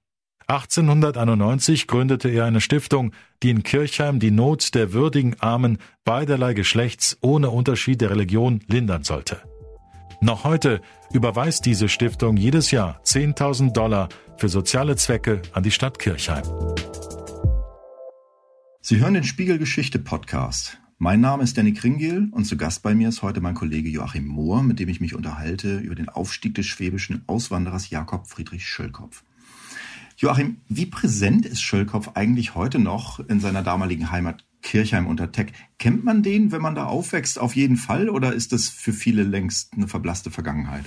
1891 0.47 1.87
gründete 1.87 2.27
er 2.27 2.43
eine 2.43 2.59
Stiftung, 2.59 3.13
die 3.41 3.51
in 3.51 3.63
Kirchheim 3.63 4.19
die 4.19 4.31
Not 4.31 4.75
der 4.75 4.91
würdigen 4.91 5.39
Armen 5.39 5.77
beiderlei 6.03 6.53
Geschlechts 6.53 7.17
ohne 7.21 7.51
Unterschied 7.51 8.01
der 8.01 8.09
Religion 8.09 8.59
lindern 8.67 9.05
sollte. 9.05 9.41
Noch 10.19 10.43
heute 10.43 10.81
überweist 11.13 11.65
diese 11.67 11.87
Stiftung 11.89 12.37
jedes 12.37 12.71
Jahr 12.71 12.99
10.000 13.03 13.71
Dollar 13.71 14.09
für 14.37 14.49
soziale 14.49 14.95
Zwecke 14.95 15.43
an 15.53 15.61
die 15.61 15.69
Stadt 15.69 15.99
Kirchheim. 15.99 16.43
Sie 18.81 18.97
hören 18.97 19.13
den 19.13 19.23
Spiegelgeschichte 19.23 19.99
Podcast. 19.99 20.79
Mein 20.97 21.21
Name 21.21 21.43
ist 21.43 21.55
Danny 21.55 21.73
Kringel 21.73 22.29
und 22.31 22.45
zu 22.45 22.57
Gast 22.57 22.81
bei 22.81 22.95
mir 22.95 23.09
ist 23.09 23.21
heute 23.21 23.41
mein 23.41 23.53
Kollege 23.53 23.89
Joachim 23.89 24.25
Mohr, 24.25 24.63
mit 24.63 24.79
dem 24.79 24.89
ich 24.89 24.99
mich 24.99 25.13
unterhalte 25.13 25.77
über 25.77 25.93
den 25.93 26.09
Aufstieg 26.09 26.55
des 26.55 26.65
schwäbischen 26.65 27.23
Auswanderers 27.27 27.91
Jakob 27.91 28.27
Friedrich 28.27 28.65
Schöllkopf. 28.65 29.23
Joachim, 30.17 30.61
wie 30.67 30.87
präsent 30.87 31.45
ist 31.45 31.61
Schöllkopf 31.61 32.11
eigentlich 32.15 32.55
heute 32.55 32.79
noch 32.79 33.19
in 33.19 33.39
seiner 33.39 33.61
damaligen 33.61 34.09
Heimat 34.09 34.46
Kirchheim 34.61 35.07
unter 35.07 35.31
Teck? 35.31 35.53
Kennt 35.77 36.03
man 36.03 36.23
den, 36.23 36.51
wenn 36.51 36.61
man 36.61 36.75
da 36.75 36.85
aufwächst, 36.85 37.39
auf 37.39 37.55
jeden 37.55 37.77
Fall 37.77 38.09
oder 38.09 38.33
ist 38.33 38.51
das 38.51 38.69
für 38.69 38.93
viele 38.93 39.23
längst 39.23 39.73
eine 39.73 39.87
verblasste 39.87 40.31
Vergangenheit? 40.31 40.85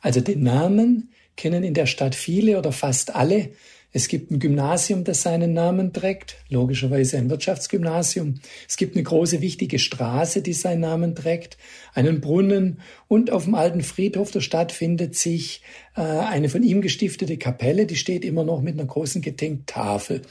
Also 0.00 0.20
den 0.20 0.42
Namen 0.42 1.10
kennen 1.36 1.64
in 1.64 1.74
der 1.74 1.86
Stadt 1.86 2.14
viele 2.14 2.58
oder 2.58 2.72
fast 2.72 3.14
alle. 3.14 3.50
Es 3.96 4.08
gibt 4.08 4.32
ein 4.32 4.40
Gymnasium, 4.40 5.04
das 5.04 5.22
seinen 5.22 5.52
Namen 5.52 5.92
trägt, 5.92 6.36
logischerweise 6.48 7.16
ein 7.16 7.30
Wirtschaftsgymnasium. 7.30 8.40
Es 8.68 8.76
gibt 8.76 8.96
eine 8.96 9.04
große, 9.04 9.40
wichtige 9.40 9.78
Straße, 9.78 10.42
die 10.42 10.52
seinen 10.52 10.80
Namen 10.80 11.14
trägt, 11.14 11.58
einen 11.94 12.20
Brunnen 12.20 12.80
und 13.06 13.30
auf 13.30 13.44
dem 13.44 13.54
alten 13.54 13.82
Friedhof 13.82 14.32
der 14.32 14.40
Stadt 14.40 14.72
findet 14.72 15.14
sich 15.14 15.62
äh, 15.96 16.00
eine 16.00 16.48
von 16.48 16.64
ihm 16.64 16.80
gestiftete 16.80 17.36
Kapelle, 17.36 17.86
die 17.86 17.94
steht 17.94 18.24
immer 18.24 18.42
noch 18.42 18.62
mit 18.62 18.74
einer 18.74 18.88
großen 18.88 19.22
Gedenktafel. 19.22 20.22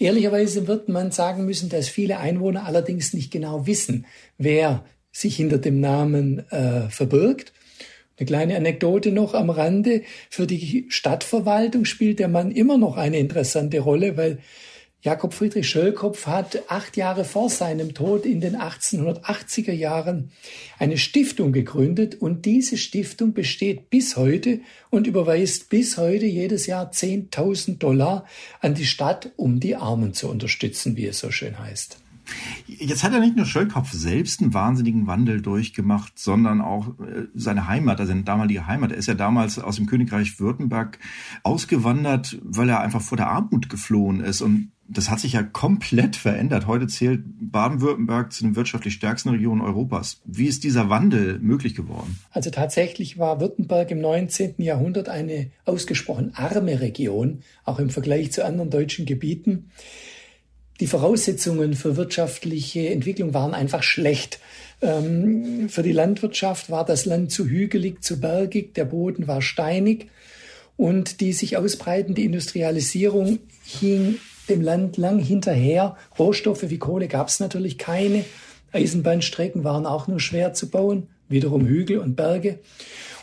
Ehrlicherweise 0.00 0.66
wird 0.66 0.88
man 0.88 1.10
sagen 1.10 1.44
müssen, 1.44 1.68
dass 1.68 1.88
viele 1.88 2.18
Einwohner 2.18 2.64
allerdings 2.64 3.12
nicht 3.12 3.30
genau 3.30 3.66
wissen, 3.66 4.06
wer 4.38 4.82
sich 5.12 5.36
hinter 5.36 5.58
dem 5.58 5.78
Namen 5.78 6.50
äh, 6.50 6.88
verbirgt. 6.88 7.52
Eine 8.16 8.26
kleine 8.26 8.56
Anekdote 8.56 9.12
noch 9.12 9.34
am 9.34 9.50
Rande. 9.50 10.02
Für 10.30 10.46
die 10.46 10.86
Stadtverwaltung 10.88 11.84
spielt 11.84 12.18
der 12.18 12.28
Mann 12.28 12.50
immer 12.50 12.78
noch 12.78 12.96
eine 12.96 13.18
interessante 13.18 13.80
Rolle, 13.80 14.16
weil 14.16 14.38
Jakob 15.02 15.32
Friedrich 15.32 15.66
Schöllkopf 15.66 16.26
hat 16.26 16.64
acht 16.68 16.94
Jahre 16.98 17.24
vor 17.24 17.48
seinem 17.48 17.94
Tod 17.94 18.26
in 18.26 18.42
den 18.42 18.56
1880er 18.56 19.72
Jahren 19.72 20.30
eine 20.78 20.98
Stiftung 20.98 21.52
gegründet 21.52 22.16
und 22.16 22.44
diese 22.44 22.76
Stiftung 22.76 23.32
besteht 23.32 23.88
bis 23.88 24.18
heute 24.18 24.60
und 24.90 25.06
überweist 25.06 25.70
bis 25.70 25.96
heute 25.96 26.26
jedes 26.26 26.66
Jahr 26.66 26.90
10.000 26.90 27.78
Dollar 27.78 28.26
an 28.60 28.74
die 28.74 28.84
Stadt, 28.84 29.32
um 29.36 29.58
die 29.58 29.74
Armen 29.74 30.12
zu 30.12 30.28
unterstützen, 30.28 30.98
wie 30.98 31.06
es 31.06 31.18
so 31.18 31.30
schön 31.30 31.58
heißt. 31.58 31.98
Jetzt 32.66 33.02
hat 33.02 33.12
er 33.12 33.20
nicht 33.20 33.36
nur 33.36 33.46
Schöllkopf 33.46 33.92
selbst 33.92 34.40
einen 34.40 34.54
wahnsinnigen 34.54 35.06
Wandel 35.06 35.40
durchgemacht, 35.40 36.18
sondern 36.18 36.60
auch 36.60 36.88
äh, 37.00 37.26
seine 37.34 37.66
Heimat, 37.66 37.98
also 37.98 38.12
seine 38.12 38.22
damalige 38.22 38.66
Heimat. 38.66 38.92
Er 38.92 38.98
ist 38.98 39.06
ja 39.06 39.14
damals 39.14 39.58
aus 39.58 39.76
dem 39.76 39.86
Königreich 39.86 40.38
Württemberg 40.38 40.98
ausgewandert, 41.42 42.38
weil 42.42 42.68
er 42.68 42.80
einfach 42.80 43.00
vor 43.00 43.16
der 43.16 43.28
Armut 43.28 43.68
geflohen 43.68 44.20
ist. 44.20 44.42
Und 44.42 44.70
das 44.92 45.08
hat 45.08 45.20
sich 45.20 45.34
ja 45.34 45.42
komplett 45.42 46.16
verändert. 46.16 46.66
Heute 46.66 46.88
zählt 46.88 47.20
Baden-Württemberg 47.40 48.32
zu 48.32 48.42
den 48.42 48.56
wirtschaftlich 48.56 48.94
stärksten 48.94 49.28
Regionen 49.28 49.60
Europas. 49.60 50.20
Wie 50.24 50.46
ist 50.46 50.64
dieser 50.64 50.90
Wandel 50.90 51.38
möglich 51.38 51.74
geworden? 51.74 52.18
Also 52.32 52.50
tatsächlich 52.50 53.18
war 53.18 53.40
Württemberg 53.40 53.90
im 53.92 54.00
19. 54.00 54.54
Jahrhundert 54.58 55.08
eine 55.08 55.50
ausgesprochen 55.64 56.32
arme 56.34 56.80
Region, 56.80 57.42
auch 57.64 57.78
im 57.78 57.90
Vergleich 57.90 58.32
zu 58.32 58.44
anderen 58.44 58.70
deutschen 58.70 59.06
Gebieten. 59.06 59.70
Die 60.80 60.86
Voraussetzungen 60.86 61.74
für 61.74 61.96
wirtschaftliche 61.96 62.88
Entwicklung 62.88 63.32
waren 63.32 63.54
einfach 63.54 63.82
schlecht. 63.82 64.40
Ähm, 64.80 65.68
für 65.68 65.82
die 65.82 65.92
Landwirtschaft 65.92 66.70
war 66.70 66.84
das 66.84 67.04
Land 67.04 67.30
zu 67.30 67.46
hügelig, 67.46 68.02
zu 68.02 68.18
bergig, 68.18 68.74
der 68.74 68.86
Boden 68.86 69.28
war 69.28 69.42
steinig 69.42 70.08
und 70.76 71.20
die 71.20 71.34
sich 71.34 71.58
ausbreitende 71.58 72.22
Industrialisierung 72.22 73.40
hing 73.62 74.16
dem 74.50 74.60
Land 74.60 74.96
lang 74.96 75.18
hinterher. 75.18 75.96
Rohstoffe 76.18 76.68
wie 76.68 76.78
Kohle 76.78 77.08
gab 77.08 77.28
es 77.28 77.40
natürlich 77.40 77.78
keine. 77.78 78.24
Eisenbahnstrecken 78.72 79.64
waren 79.64 79.86
auch 79.86 80.06
nur 80.06 80.20
schwer 80.20 80.52
zu 80.52 80.68
bauen, 80.68 81.08
wiederum 81.28 81.66
Hügel 81.66 81.98
und 81.98 82.16
Berge. 82.16 82.58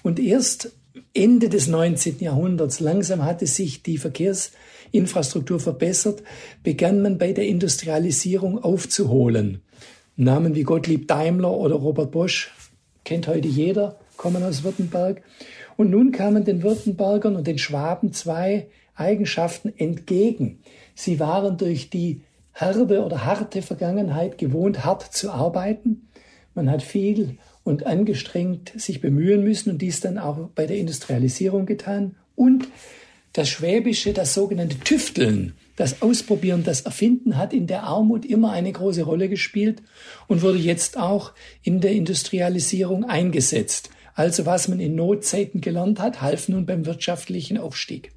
Und 0.04 0.20
erst 0.20 0.72
Ende 1.14 1.50
des 1.50 1.68
19. 1.68 2.18
Jahrhunderts, 2.20 2.80
langsam 2.80 3.24
hatte 3.24 3.48
sich 3.48 3.84
die 3.84 3.98
Verkehrs 3.98 4.52
Infrastruktur 4.92 5.60
verbessert, 5.60 6.24
begann 6.64 7.02
man 7.02 7.18
bei 7.18 7.34
der 7.34 7.48
Industrialisierung 7.48 8.64
aufzuholen. 8.64 9.62
Namen 10.16 10.56
wie 10.56 10.64
Gottlieb 10.64 11.08
Daimler 11.08 11.52
oder 11.52 11.76
Robert 11.76 12.12
Bosch 12.12 12.52
kennt 13.04 13.28
heute 13.28 13.48
jeder, 13.48 14.00
kommen 14.18 14.44
aus 14.44 14.64
Württemberg. 14.64 15.22
Und 15.76 15.92
nun 15.92 16.12
kamen 16.12 16.44
den 16.44 16.64
Württembergern 16.64 17.36
und 17.36 17.46
den 17.46 17.60
Schwaben 17.60 18.12
zwei 18.12 18.68
Eigenschaften 18.96 19.72
entgegen. 19.78 20.60
Sie 20.98 21.20
waren 21.20 21.58
durch 21.58 21.92
die 21.92 22.22
herbe 22.54 23.06
oder 23.06 23.24
harte 23.24 23.62
Vergangenheit 23.62 24.40
gewohnt, 24.40 24.84
hart 24.84 25.04
zu 25.04 25.32
arbeiten. 25.32 26.10
Man 26.56 26.72
hat 26.72 26.82
viel 26.82 27.38
und 27.64 27.86
angestrengt 27.86 28.74
sich 28.76 29.00
bemühen 29.00 29.44
müssen 29.44 29.70
und 29.70 29.82
dies 29.84 30.00
dann 30.00 30.18
auch 30.18 30.50
bei 30.56 30.66
der 30.66 30.78
Industrialisierung 30.78 31.68
getan. 31.68 32.16
Und 32.36 32.68
das 33.34 33.48
Schwäbische, 33.48 34.12
das 34.12 34.34
sogenannte 34.34 34.80
Tüfteln, 34.80 35.54
das 35.76 36.02
Ausprobieren, 36.02 36.64
das 36.64 36.82
Erfinden 36.82 37.38
hat 37.38 37.54
in 37.54 37.68
der 37.68 37.84
Armut 37.84 38.26
immer 38.26 38.52
eine 38.52 38.72
große 38.72 39.04
Rolle 39.04 39.30
gespielt 39.30 39.84
und 40.28 40.42
wurde 40.42 40.58
jetzt 40.58 40.98
auch 40.98 41.34
in 41.62 41.80
der 41.80 41.92
Industrialisierung 41.92 43.06
eingesetzt. 43.06 43.92
Also 44.16 44.48
was 44.48 44.68
man 44.68 44.80
in 44.80 44.96
Notzeiten 44.96 45.62
gelernt 45.62 46.00
hat, 46.00 46.24
half 46.24 46.50
nun 46.50 46.66
beim 46.66 46.88
wirtschaftlichen 46.88 47.60
Aufstieg. 47.60 48.14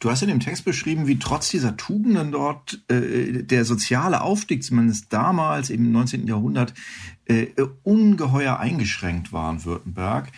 Du 0.00 0.10
hast 0.10 0.22
in 0.22 0.28
dem 0.28 0.38
Text 0.38 0.64
beschrieben, 0.64 1.08
wie 1.08 1.18
trotz 1.18 1.48
dieser 1.48 1.76
Tugenden 1.76 2.30
dort 2.30 2.80
äh, 2.88 3.42
der 3.42 3.64
soziale 3.64 4.20
Aufstieg, 4.20 4.62
zumindest 4.62 5.12
damals 5.12 5.70
im 5.70 5.90
19. 5.90 6.26
Jahrhundert, 6.26 6.72
äh, 7.26 7.48
ungeheuer 7.82 8.60
eingeschränkt 8.60 9.32
war 9.32 9.50
in 9.50 9.64
Württemberg. 9.64 10.30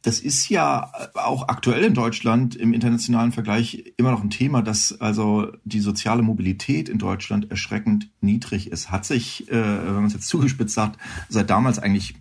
Das 0.00 0.18
ist 0.18 0.48
ja 0.48 0.90
auch 1.14 1.46
aktuell 1.48 1.84
in 1.84 1.94
Deutschland 1.94 2.56
im 2.56 2.72
internationalen 2.72 3.32
Vergleich 3.32 3.92
immer 3.98 4.10
noch 4.10 4.24
ein 4.24 4.30
Thema, 4.30 4.62
dass 4.62 5.00
also 5.00 5.52
die 5.64 5.80
soziale 5.80 6.22
Mobilität 6.22 6.88
in 6.88 6.98
Deutschland 6.98 7.50
erschreckend 7.50 8.10
niedrig 8.20 8.72
ist. 8.72 8.90
Hat 8.90 9.04
sich, 9.04 9.48
äh, 9.48 9.54
wenn 9.54 9.94
man 9.94 10.06
es 10.06 10.14
jetzt 10.14 10.28
zugespitzt 10.28 10.74
sagt, 10.74 10.98
seit 11.28 11.50
damals 11.50 11.78
eigentlich 11.78 12.14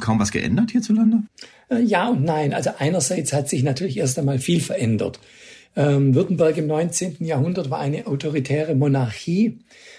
kaum 0.00 0.18
was 0.18 0.30
geändert 0.30 0.70
hierzulande? 0.70 1.24
Äh, 1.68 1.82
ja 1.82 2.08
und 2.08 2.24
nein. 2.24 2.54
Also 2.54 2.70
einerseits 2.78 3.32
hat 3.32 3.48
sich 3.48 3.64
natürlich 3.64 3.98
erst 3.98 4.18
einmal 4.18 4.38
viel 4.38 4.60
verändert. 4.60 5.20
Ähm, 5.78 6.14
Württemberg 6.14 6.56
im 6.56 6.66
19. 6.68 7.18
Jahrhundert 7.20 7.68
war 7.68 7.80
eine 7.80 8.06
autoritäre 8.06 8.74
Monarchie. 8.74 9.58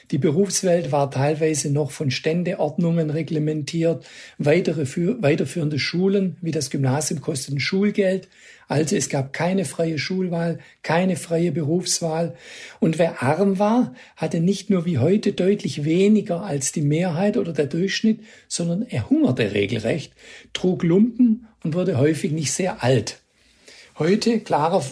Die 0.09 0.17
Berufswelt 0.17 0.91
war 0.91 1.11
teilweise 1.11 1.71
noch 1.71 1.91
von 1.91 2.09
Ständeordnungen 2.09 3.11
reglementiert. 3.11 4.03
Weitere 4.39 4.87
für, 4.87 5.21
weiterführende 5.21 5.77
Schulen 5.77 6.37
wie 6.41 6.49
das 6.49 6.71
Gymnasium 6.71 7.21
kosteten 7.21 7.59
Schulgeld. 7.59 8.27
Also 8.67 8.95
es 8.95 9.07
gab 9.09 9.33
keine 9.33 9.65
freie 9.65 9.99
Schulwahl, 9.99 10.57
keine 10.81 11.15
freie 11.15 11.51
Berufswahl. 11.51 12.33
Und 12.79 12.97
wer 12.97 13.21
arm 13.21 13.59
war, 13.59 13.93
hatte 14.15 14.39
nicht 14.39 14.71
nur 14.71 14.85
wie 14.85 14.97
heute 14.97 15.33
deutlich 15.33 15.85
weniger 15.85 16.41
als 16.41 16.71
die 16.71 16.81
Mehrheit 16.81 17.37
oder 17.37 17.53
der 17.53 17.67
Durchschnitt, 17.67 18.21
sondern 18.47 18.81
er 18.81 19.11
hungerte 19.11 19.53
regelrecht, 19.53 20.13
trug 20.53 20.81
Lumpen 20.81 21.47
und 21.63 21.75
wurde 21.75 21.99
häufig 21.99 22.31
nicht 22.31 22.51
sehr 22.51 22.83
alt. 22.83 23.21
Heute, 23.99 24.39
klarer 24.39 24.83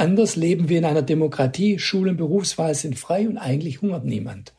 Anders 0.00 0.34
leben 0.34 0.70
wir 0.70 0.78
in 0.78 0.86
einer 0.86 1.02
Demokratie, 1.02 1.78
Schulen, 1.78 2.16
Berufswahl 2.16 2.74
sind 2.74 2.98
frei 2.98 3.28
und 3.28 3.36
eigentlich 3.36 3.82
hungert 3.82 4.06
niemand. 4.06 4.54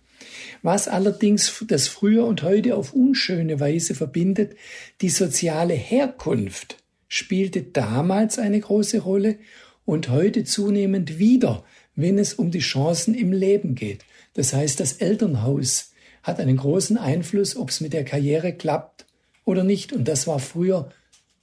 Was 0.62 0.88
allerdings 0.88 1.66
das 1.68 1.88
früher 1.88 2.28
und 2.28 2.44
heute 2.44 2.76
auf 2.76 2.94
unschöne 2.94 3.60
Weise 3.60 3.96
verbindet, 3.96 4.56
die 5.02 5.10
soziale 5.10 5.74
Herkunft 5.74 6.78
spielte 7.08 7.64
damals 7.64 8.38
eine 8.38 8.60
große 8.60 9.00
Rolle 9.00 9.38
und 9.84 10.10
heute 10.10 10.44
zunehmend 10.44 11.18
wieder, 11.18 11.64
wenn 11.96 12.20
es 12.20 12.36
um 12.36 12.52
die 12.52 12.60
Chancen 12.60 13.16
im 13.16 13.32
Leben 13.32 13.74
geht. 13.74 14.06
Das 14.36 14.54
heißt, 14.54 14.80
das 14.80 14.94
Elternhaus 14.94 15.94
hat 16.22 16.40
einen 16.40 16.58
großen 16.58 17.00
Einfluss, 17.00 17.56
ob 17.56 17.70
es 17.70 17.82
mit 17.82 17.94
der 17.94 18.06
Karriere 18.06 18.54
klappt 18.54 19.08
oder 19.44 19.64
nicht. 19.64 19.92
Und 19.92 20.08
das 20.08 20.28
war 20.28 20.38
früher 20.38 20.92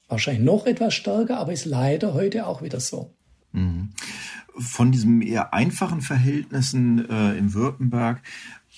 wahrscheinlich 0.07 0.45
noch 0.45 0.67
etwas 0.67 0.95
stärker, 0.95 1.39
aber 1.39 1.53
ist 1.53 1.65
leider 1.65 2.15
heute 2.15 2.47
auch 2.47 2.63
wieder 2.63 2.79
so. 2.79 3.13
Mhm. 3.53 3.91
Von 4.59 4.91
diesen 4.91 5.23
eher 5.23 5.55
einfachen 5.55 6.01
Verhältnissen 6.01 7.09
äh, 7.09 7.37
in 7.37 7.55
Württemberg 7.55 8.21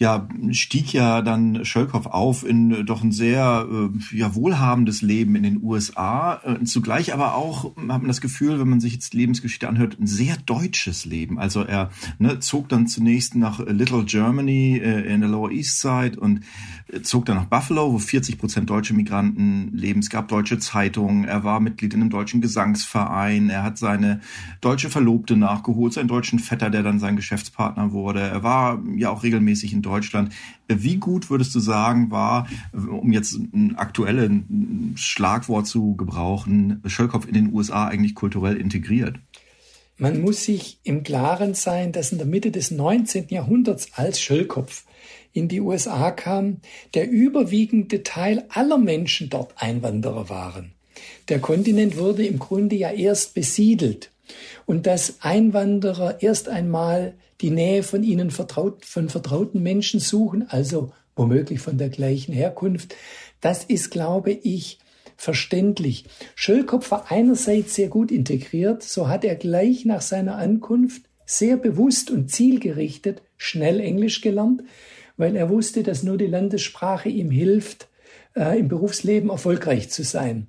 ja, 0.00 0.26
stieg 0.52 0.94
ja 0.94 1.20
dann 1.20 1.66
Schölkow 1.66 2.06
auf 2.06 2.42
in 2.42 2.72
äh, 2.72 2.84
doch 2.84 3.02
ein 3.02 3.12
sehr 3.12 3.68
äh, 3.70 4.16
ja, 4.16 4.34
wohlhabendes 4.34 5.02
Leben 5.02 5.36
in 5.36 5.42
den 5.42 5.62
USA. 5.62 6.40
Äh, 6.42 6.64
zugleich 6.64 7.12
aber 7.12 7.34
auch 7.34 7.76
hat 7.76 7.86
man 7.86 8.08
das 8.08 8.22
Gefühl, 8.22 8.58
wenn 8.58 8.68
man 8.70 8.80
sich 8.80 8.94
jetzt 8.94 9.12
Lebensgeschichte 9.12 9.68
anhört, 9.68 9.98
ein 10.00 10.06
sehr 10.06 10.38
deutsches 10.46 11.04
Leben. 11.04 11.38
Also 11.38 11.64
er 11.64 11.90
ne, 12.18 12.40
zog 12.40 12.70
dann 12.70 12.86
zunächst 12.86 13.34
nach 13.34 13.58
Little 13.58 14.04
Germany 14.04 14.78
in 14.78 15.20
der 15.20 15.28
Lower 15.28 15.50
East 15.50 15.80
Side 15.80 16.18
und 16.18 16.40
zog 17.02 17.26
dann 17.26 17.36
nach 17.36 17.44
Buffalo, 17.44 17.92
wo 17.92 17.98
40 17.98 18.38
Prozent 18.38 18.70
deutsche 18.70 18.94
Migranten 18.94 19.70
leben. 19.74 20.00
Es 20.00 20.08
gab 20.08 20.28
deutsche 20.28 20.58
Zeitungen. 20.58 21.24
Er 21.24 21.44
war 21.44 21.60
Mitglied 21.60 21.92
in 21.92 22.00
einem 22.00 22.10
deutschen 22.10 22.40
Gesangsverein. 22.40 23.50
Er 23.50 23.62
hat 23.62 23.76
seine 23.76 24.20
deutsche 24.62 24.88
Verlobte 24.88 25.36
nachgeholt, 25.36 25.92
seinen 25.92 26.08
deutschen 26.08 26.38
Vetter, 26.38 26.70
der 26.70 26.82
dann 26.82 26.98
sein 26.98 27.16
Geschäftspartner 27.16 27.92
wurde. 27.92 28.20
Er 28.20 28.42
war 28.42 28.82
ja 28.96 29.10
auch 29.10 29.22
regelmäßig 29.22 29.74
in 29.74 29.82
Deutschland. 29.82 29.89
Wie 30.68 30.96
gut 30.96 31.30
würdest 31.30 31.54
du 31.54 31.60
sagen, 31.60 32.10
war, 32.10 32.48
um 32.72 33.12
jetzt 33.12 33.34
ein 33.34 33.76
aktuelles 33.76 34.30
Schlagwort 34.94 35.66
zu 35.66 35.96
gebrauchen, 35.96 36.82
Schöllkopf 36.86 37.26
in 37.26 37.34
den 37.34 37.52
USA 37.52 37.86
eigentlich 37.86 38.14
kulturell 38.14 38.56
integriert? 38.56 39.18
Man 39.96 40.22
muss 40.22 40.44
sich 40.44 40.78
im 40.82 41.02
Klaren 41.02 41.52
sein, 41.52 41.92
dass 41.92 42.10
in 42.10 42.16
der 42.16 42.26
Mitte 42.26 42.50
des 42.50 42.70
19. 42.70 43.26
Jahrhunderts 43.28 43.88
als 43.92 44.18
Schöllkopf 44.18 44.84
in 45.32 45.48
die 45.48 45.60
USA 45.60 46.10
kam, 46.10 46.62
der 46.94 47.10
überwiegende 47.10 48.02
Teil 48.02 48.44
aller 48.48 48.78
Menschen 48.78 49.28
dort 49.28 49.52
Einwanderer 49.56 50.30
waren. 50.30 50.72
Der 51.28 51.38
Kontinent 51.38 51.98
wurde 51.98 52.24
im 52.24 52.38
Grunde 52.38 52.76
ja 52.76 52.90
erst 52.90 53.34
besiedelt 53.34 54.10
und 54.64 54.86
dass 54.86 55.20
Einwanderer 55.20 56.22
erst 56.22 56.48
einmal 56.48 57.14
die 57.40 57.50
Nähe 57.50 57.82
von 57.82 58.02
ihnen 58.02 58.30
vertraut, 58.30 58.84
von 58.84 59.08
vertrauten 59.08 59.62
Menschen 59.62 60.00
suchen, 60.00 60.48
also 60.48 60.92
womöglich 61.16 61.60
von 61.60 61.78
der 61.78 61.88
gleichen 61.88 62.32
Herkunft, 62.32 62.94
das 63.40 63.64
ist, 63.64 63.90
glaube 63.90 64.32
ich, 64.32 64.78
verständlich. 65.16 66.04
Schöllkopf 66.34 66.90
war 66.90 67.10
einerseits 67.10 67.74
sehr 67.74 67.88
gut 67.88 68.10
integriert, 68.10 68.82
so 68.82 69.08
hat 69.08 69.24
er 69.24 69.36
gleich 69.36 69.84
nach 69.84 70.00
seiner 70.00 70.36
Ankunft 70.36 71.02
sehr 71.26 71.56
bewusst 71.56 72.10
und 72.10 72.30
zielgerichtet 72.30 73.22
schnell 73.36 73.80
Englisch 73.80 74.20
gelernt, 74.20 74.62
weil 75.16 75.36
er 75.36 75.50
wusste, 75.50 75.82
dass 75.82 76.02
nur 76.02 76.16
die 76.16 76.26
Landessprache 76.26 77.08
ihm 77.08 77.30
hilft, 77.30 77.88
äh, 78.34 78.58
im 78.58 78.68
Berufsleben 78.68 79.30
erfolgreich 79.30 79.90
zu 79.90 80.02
sein. 80.02 80.46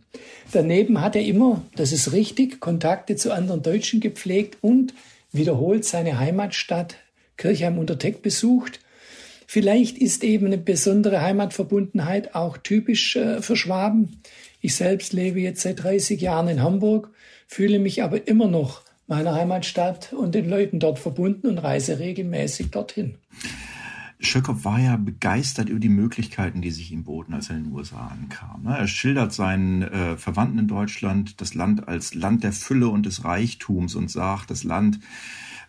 Daneben 0.51 1.01
hat 1.01 1.15
er 1.15 1.23
immer, 1.23 1.61
das 1.75 1.91
ist 1.91 2.13
richtig, 2.13 2.59
Kontakte 2.59 3.15
zu 3.15 3.33
anderen 3.33 3.61
Deutschen 3.61 3.99
gepflegt 3.99 4.57
und 4.61 4.93
wiederholt 5.31 5.85
seine 5.85 6.19
Heimatstadt 6.19 6.97
Kirchheim 7.37 7.77
unter 7.77 7.97
Teck 7.97 8.21
besucht. 8.21 8.79
Vielleicht 9.47 9.97
ist 9.97 10.23
eben 10.23 10.45
eine 10.45 10.57
besondere 10.57 11.21
Heimatverbundenheit 11.21 12.35
auch 12.35 12.57
typisch 12.57 13.15
äh, 13.15 13.41
für 13.41 13.55
Schwaben. 13.55 14.21
Ich 14.61 14.75
selbst 14.75 15.11
lebe 15.11 15.39
jetzt 15.41 15.61
seit 15.61 15.83
30 15.83 16.21
Jahren 16.21 16.47
in 16.47 16.61
Hamburg, 16.61 17.09
fühle 17.47 17.79
mich 17.79 18.03
aber 18.03 18.27
immer 18.27 18.47
noch 18.47 18.83
meiner 19.07 19.35
Heimatstadt 19.35 20.13
und 20.13 20.35
den 20.35 20.49
Leuten 20.49 20.79
dort 20.79 20.99
verbunden 20.99 21.47
und 21.47 21.57
reise 21.57 21.99
regelmäßig 21.99 22.71
dorthin. 22.71 23.15
Schöckhoff 24.21 24.63
war 24.65 24.79
ja 24.79 24.97
begeistert 24.97 25.69
über 25.69 25.79
die 25.79 25.89
Möglichkeiten, 25.89 26.61
die 26.61 26.71
sich 26.71 26.91
ihm 26.91 27.03
boten, 27.03 27.33
als 27.33 27.49
er 27.49 27.57
in 27.57 27.65
den 27.65 27.73
USA 27.73 28.07
ankam. 28.07 28.63
Ne? 28.63 28.77
Er 28.77 28.87
schildert 28.87 29.33
seinen 29.33 29.81
äh, 29.81 30.15
Verwandten 30.15 30.59
in 30.59 30.67
Deutschland 30.67 31.41
das 31.41 31.55
Land 31.55 31.87
als 31.87 32.13
Land 32.13 32.43
der 32.43 32.53
Fülle 32.53 32.89
und 32.89 33.05
des 33.05 33.25
Reichtums 33.25 33.95
und 33.95 34.11
sagt, 34.11 34.51
das 34.51 34.63
Land 34.63 34.99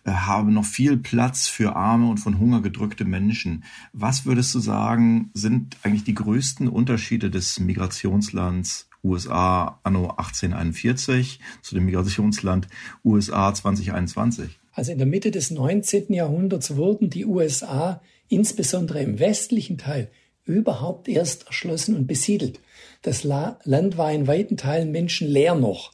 äh, 0.05 0.11
habe 0.11 0.51
noch 0.51 0.65
viel 0.65 0.97
Platz 0.97 1.47
für 1.47 1.75
arme 1.75 2.07
und 2.09 2.19
von 2.19 2.39
Hunger 2.39 2.61
gedrückte 2.61 3.05
Menschen. 3.05 3.63
Was 3.91 4.25
würdest 4.25 4.53
du 4.53 4.59
sagen, 4.59 5.31
sind 5.33 5.77
eigentlich 5.81 6.03
die 6.03 6.13
größten 6.13 6.67
Unterschiede 6.67 7.31
des 7.31 7.59
Migrationslands 7.59 8.87
USA 9.03 9.79
anno 9.83 10.09
1841 10.11 11.39
zu 11.61 11.75
dem 11.75 11.85
Migrationsland 11.85 12.67
USA 13.03 13.53
2021? 13.53 14.59
Also 14.73 14.91
in 14.91 14.97
der 14.97 15.07
Mitte 15.07 15.31
des 15.31 15.51
19. 15.51 16.13
Jahrhunderts 16.13 16.75
wurden 16.75 17.09
die 17.09 17.25
USA 17.25 18.01
insbesondere 18.33 19.01
im 19.01 19.19
westlichen 19.19 19.77
Teil, 19.77 20.09
überhaupt 20.45 21.07
erst 21.07 21.47
erschlossen 21.47 21.95
und 21.95 22.07
besiedelt. 22.07 22.59
Das 23.01 23.23
Land 23.23 23.97
war 23.97 24.11
in 24.11 24.27
weiten 24.27 24.57
Teilen 24.57 24.91
menschenleer 24.91 25.55
noch. 25.55 25.93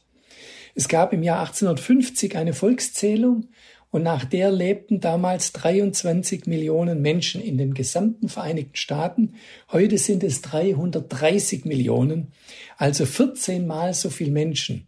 Es 0.74 0.88
gab 0.88 1.12
im 1.12 1.22
Jahr 1.22 1.40
1850 1.40 2.36
eine 2.36 2.52
Volkszählung 2.52 3.48
und 3.90 4.02
nach 4.04 4.24
der 4.24 4.52
lebten 4.52 5.00
damals 5.00 5.52
23 5.52 6.46
Millionen 6.46 7.02
Menschen 7.02 7.42
in 7.42 7.58
den 7.58 7.74
gesamten 7.74 8.28
Vereinigten 8.28 8.76
Staaten. 8.76 9.34
Heute 9.72 9.98
sind 9.98 10.22
es 10.22 10.42
330 10.42 11.64
Millionen, 11.64 12.28
also 12.76 13.04
14 13.04 13.66
mal 13.66 13.92
so 13.94 14.10
viel 14.10 14.30
Menschen. 14.30 14.86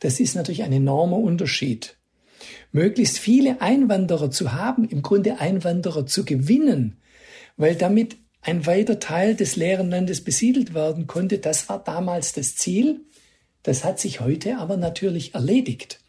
Das 0.00 0.18
ist 0.18 0.34
natürlich 0.34 0.62
ein 0.62 0.72
enormer 0.72 1.18
Unterschied 1.18 1.97
möglichst 2.72 3.18
viele 3.18 3.60
Einwanderer 3.60 4.30
zu 4.30 4.52
haben, 4.52 4.88
im 4.88 5.02
Grunde 5.02 5.40
Einwanderer 5.40 6.06
zu 6.06 6.24
gewinnen, 6.24 6.96
weil 7.56 7.74
damit 7.74 8.16
ein 8.40 8.66
weiter 8.66 9.00
Teil 9.00 9.34
des 9.34 9.56
leeren 9.56 9.90
Landes 9.90 10.22
besiedelt 10.22 10.74
werden 10.74 11.06
konnte. 11.06 11.38
Das 11.38 11.68
war 11.68 11.82
damals 11.82 12.32
das 12.32 12.56
Ziel. 12.56 13.00
Das 13.62 13.84
hat 13.84 13.98
sich 13.98 14.20
heute 14.20 14.58
aber 14.58 14.76
natürlich 14.76 15.34
erledigt. 15.34 16.00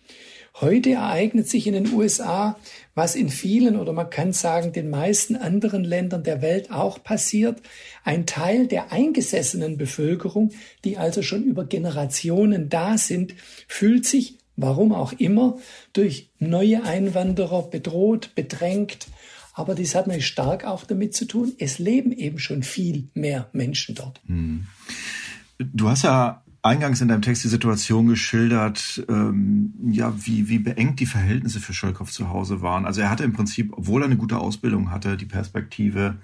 Heute 0.61 0.91
ereignet 0.91 1.47
sich 1.47 1.67
in 1.67 1.73
den 1.73 1.93
USA, 1.93 2.59
was 2.93 3.15
in 3.15 3.29
vielen 3.29 3.77
oder 3.77 3.93
man 3.93 4.09
kann 4.09 4.33
sagen 4.33 4.73
den 4.73 4.89
meisten 4.89 5.37
anderen 5.37 5.85
Ländern 5.85 6.23
der 6.23 6.41
Welt 6.41 6.69
auch 6.69 7.01
passiert. 7.01 7.61
Ein 8.03 8.25
Teil 8.25 8.67
der 8.67 8.91
eingesessenen 8.91 9.77
Bevölkerung, 9.77 10.51
die 10.83 10.97
also 10.97 11.21
schon 11.21 11.43
über 11.43 11.65
Generationen 11.65 12.67
da 12.67 12.97
sind, 12.97 13.35
fühlt 13.67 14.05
sich 14.05 14.38
warum 14.61 14.93
auch 14.93 15.13
immer, 15.13 15.57
durch 15.93 16.31
neue 16.39 16.83
Einwanderer 16.83 17.63
bedroht, 17.63 18.31
bedrängt. 18.35 19.07
Aber 19.53 19.75
dies 19.75 19.95
hat 19.95 20.07
natürlich 20.07 20.27
stark 20.27 20.65
auch 20.65 20.85
damit 20.85 21.13
zu 21.15 21.25
tun, 21.25 21.53
es 21.59 21.79
leben 21.79 22.11
eben 22.11 22.39
schon 22.39 22.63
viel 22.63 23.09
mehr 23.13 23.49
Menschen 23.51 23.95
dort. 23.95 24.21
Hm. 24.27 24.67
Du 25.57 25.89
hast 25.89 26.03
ja 26.03 26.43
eingangs 26.61 27.01
in 27.01 27.07
deinem 27.07 27.21
Text 27.21 27.43
die 27.43 27.49
Situation 27.49 28.07
geschildert, 28.07 29.03
ähm, 29.07 29.73
ja, 29.91 30.13
wie, 30.25 30.49
wie 30.49 30.59
beengt 30.59 30.99
die 30.99 31.05
Verhältnisse 31.05 31.59
für 31.59 31.73
Scholkow 31.73 32.09
zu 32.09 32.29
Hause 32.29 32.61
waren. 32.61 32.85
Also 32.85 33.01
er 33.01 33.09
hatte 33.09 33.23
im 33.23 33.33
Prinzip, 33.33 33.73
obwohl 33.73 34.01
er 34.01 34.05
eine 34.05 34.17
gute 34.17 34.37
Ausbildung 34.37 34.91
hatte, 34.91 35.17
die 35.17 35.25
Perspektive, 35.25 36.17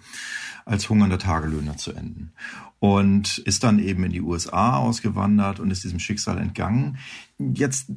als 0.65 0.89
hungernder 0.89 1.19
Tagelöhner 1.19 1.78
zu 1.78 1.93
enden. 1.93 2.32
Und 2.80 3.38
ist 3.39 3.63
dann 3.63 3.80
eben 3.80 4.04
in 4.04 4.12
die 4.12 4.21
USA 4.21 4.78
ausgewandert 4.78 5.60
und 5.60 5.71
ist 5.71 5.84
diesem 5.84 6.00
Schicksal 6.00 6.38
entgangen. 6.38 6.98
Jetzt 7.38 7.91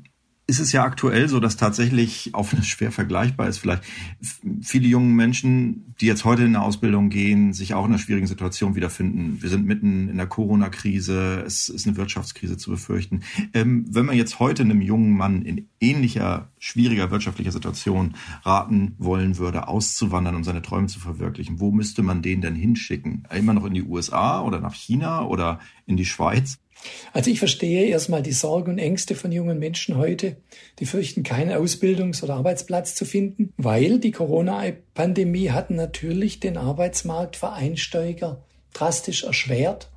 ist 0.48 0.60
es 0.60 0.72
ja 0.72 0.82
aktuell 0.82 1.28
so, 1.28 1.40
dass 1.40 1.58
tatsächlich, 1.58 2.30
auch 2.32 2.50
wenn 2.52 2.60
es 2.60 2.66
schwer 2.66 2.90
vergleichbar 2.90 3.48
ist, 3.48 3.58
vielleicht 3.58 3.82
viele 4.62 4.88
junge 4.88 5.12
Menschen, 5.12 5.94
die 6.00 6.06
jetzt 6.06 6.24
heute 6.24 6.42
in 6.42 6.56
eine 6.56 6.64
Ausbildung 6.64 7.10
gehen, 7.10 7.52
sich 7.52 7.74
auch 7.74 7.84
in 7.84 7.90
einer 7.90 7.98
schwierigen 7.98 8.26
Situation 8.26 8.74
wiederfinden. 8.74 9.42
Wir 9.42 9.50
sind 9.50 9.66
mitten 9.66 10.08
in 10.08 10.16
der 10.16 10.26
Corona-Krise, 10.26 11.44
es 11.46 11.68
ist 11.68 11.86
eine 11.86 11.98
Wirtschaftskrise 11.98 12.56
zu 12.56 12.70
befürchten. 12.70 13.24
Ähm, 13.52 13.84
wenn 13.90 14.06
man 14.06 14.16
jetzt 14.16 14.40
heute 14.40 14.62
einem 14.62 14.80
jungen 14.80 15.14
Mann 15.18 15.42
in 15.42 15.68
ähnlicher, 15.80 16.50
schwieriger 16.58 17.10
wirtschaftlicher 17.10 17.52
Situation 17.52 18.14
raten 18.42 18.94
wollen 18.96 19.36
würde, 19.36 19.68
auszuwandern 19.68 20.34
um 20.34 20.44
seine 20.44 20.62
Träume 20.62 20.86
zu 20.86 20.98
verwirklichen, 20.98 21.60
wo 21.60 21.72
müsste 21.72 22.02
man 22.02 22.22
den 22.22 22.40
denn 22.40 22.54
hinschicken? 22.54 23.28
Immer 23.36 23.52
noch 23.52 23.66
in 23.66 23.74
die 23.74 23.82
USA 23.82 24.40
oder 24.40 24.60
nach 24.60 24.74
China 24.74 25.26
oder 25.26 25.60
in 25.84 25.98
die 25.98 26.06
Schweiz? 26.06 26.58
Also 27.12 27.30
ich 27.30 27.38
verstehe 27.38 27.86
erstmal 27.86 28.22
die 28.22 28.32
Sorgen 28.32 28.72
und 28.72 28.78
Ängste 28.78 29.14
von 29.14 29.32
jungen 29.32 29.58
Menschen 29.58 29.96
heute. 29.96 30.36
Die 30.78 30.86
fürchten, 30.86 31.22
keinen 31.22 31.52
Ausbildungs- 31.52 32.22
oder 32.22 32.34
Arbeitsplatz 32.34 32.94
zu 32.94 33.04
finden, 33.04 33.52
weil 33.56 33.98
die 33.98 34.12
Corona-Pandemie 34.12 35.50
hat 35.50 35.70
natürlich 35.70 36.40
den 36.40 36.56
Arbeitsmarkt 36.56 37.36
für 37.36 37.52
Einsteiger 37.52 38.44
drastisch 38.72 39.24
erschwert, 39.24 39.90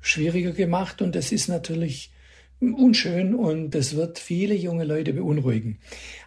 schwieriger 0.00 0.52
gemacht 0.52 1.00
und 1.02 1.14
das 1.14 1.32
ist 1.32 1.48
natürlich 1.48 2.10
unschön 2.60 3.34
und 3.34 3.70
das 3.70 3.94
wird 3.94 4.18
viele 4.18 4.54
junge 4.54 4.84
Leute 4.84 5.12
beunruhigen. 5.12 5.78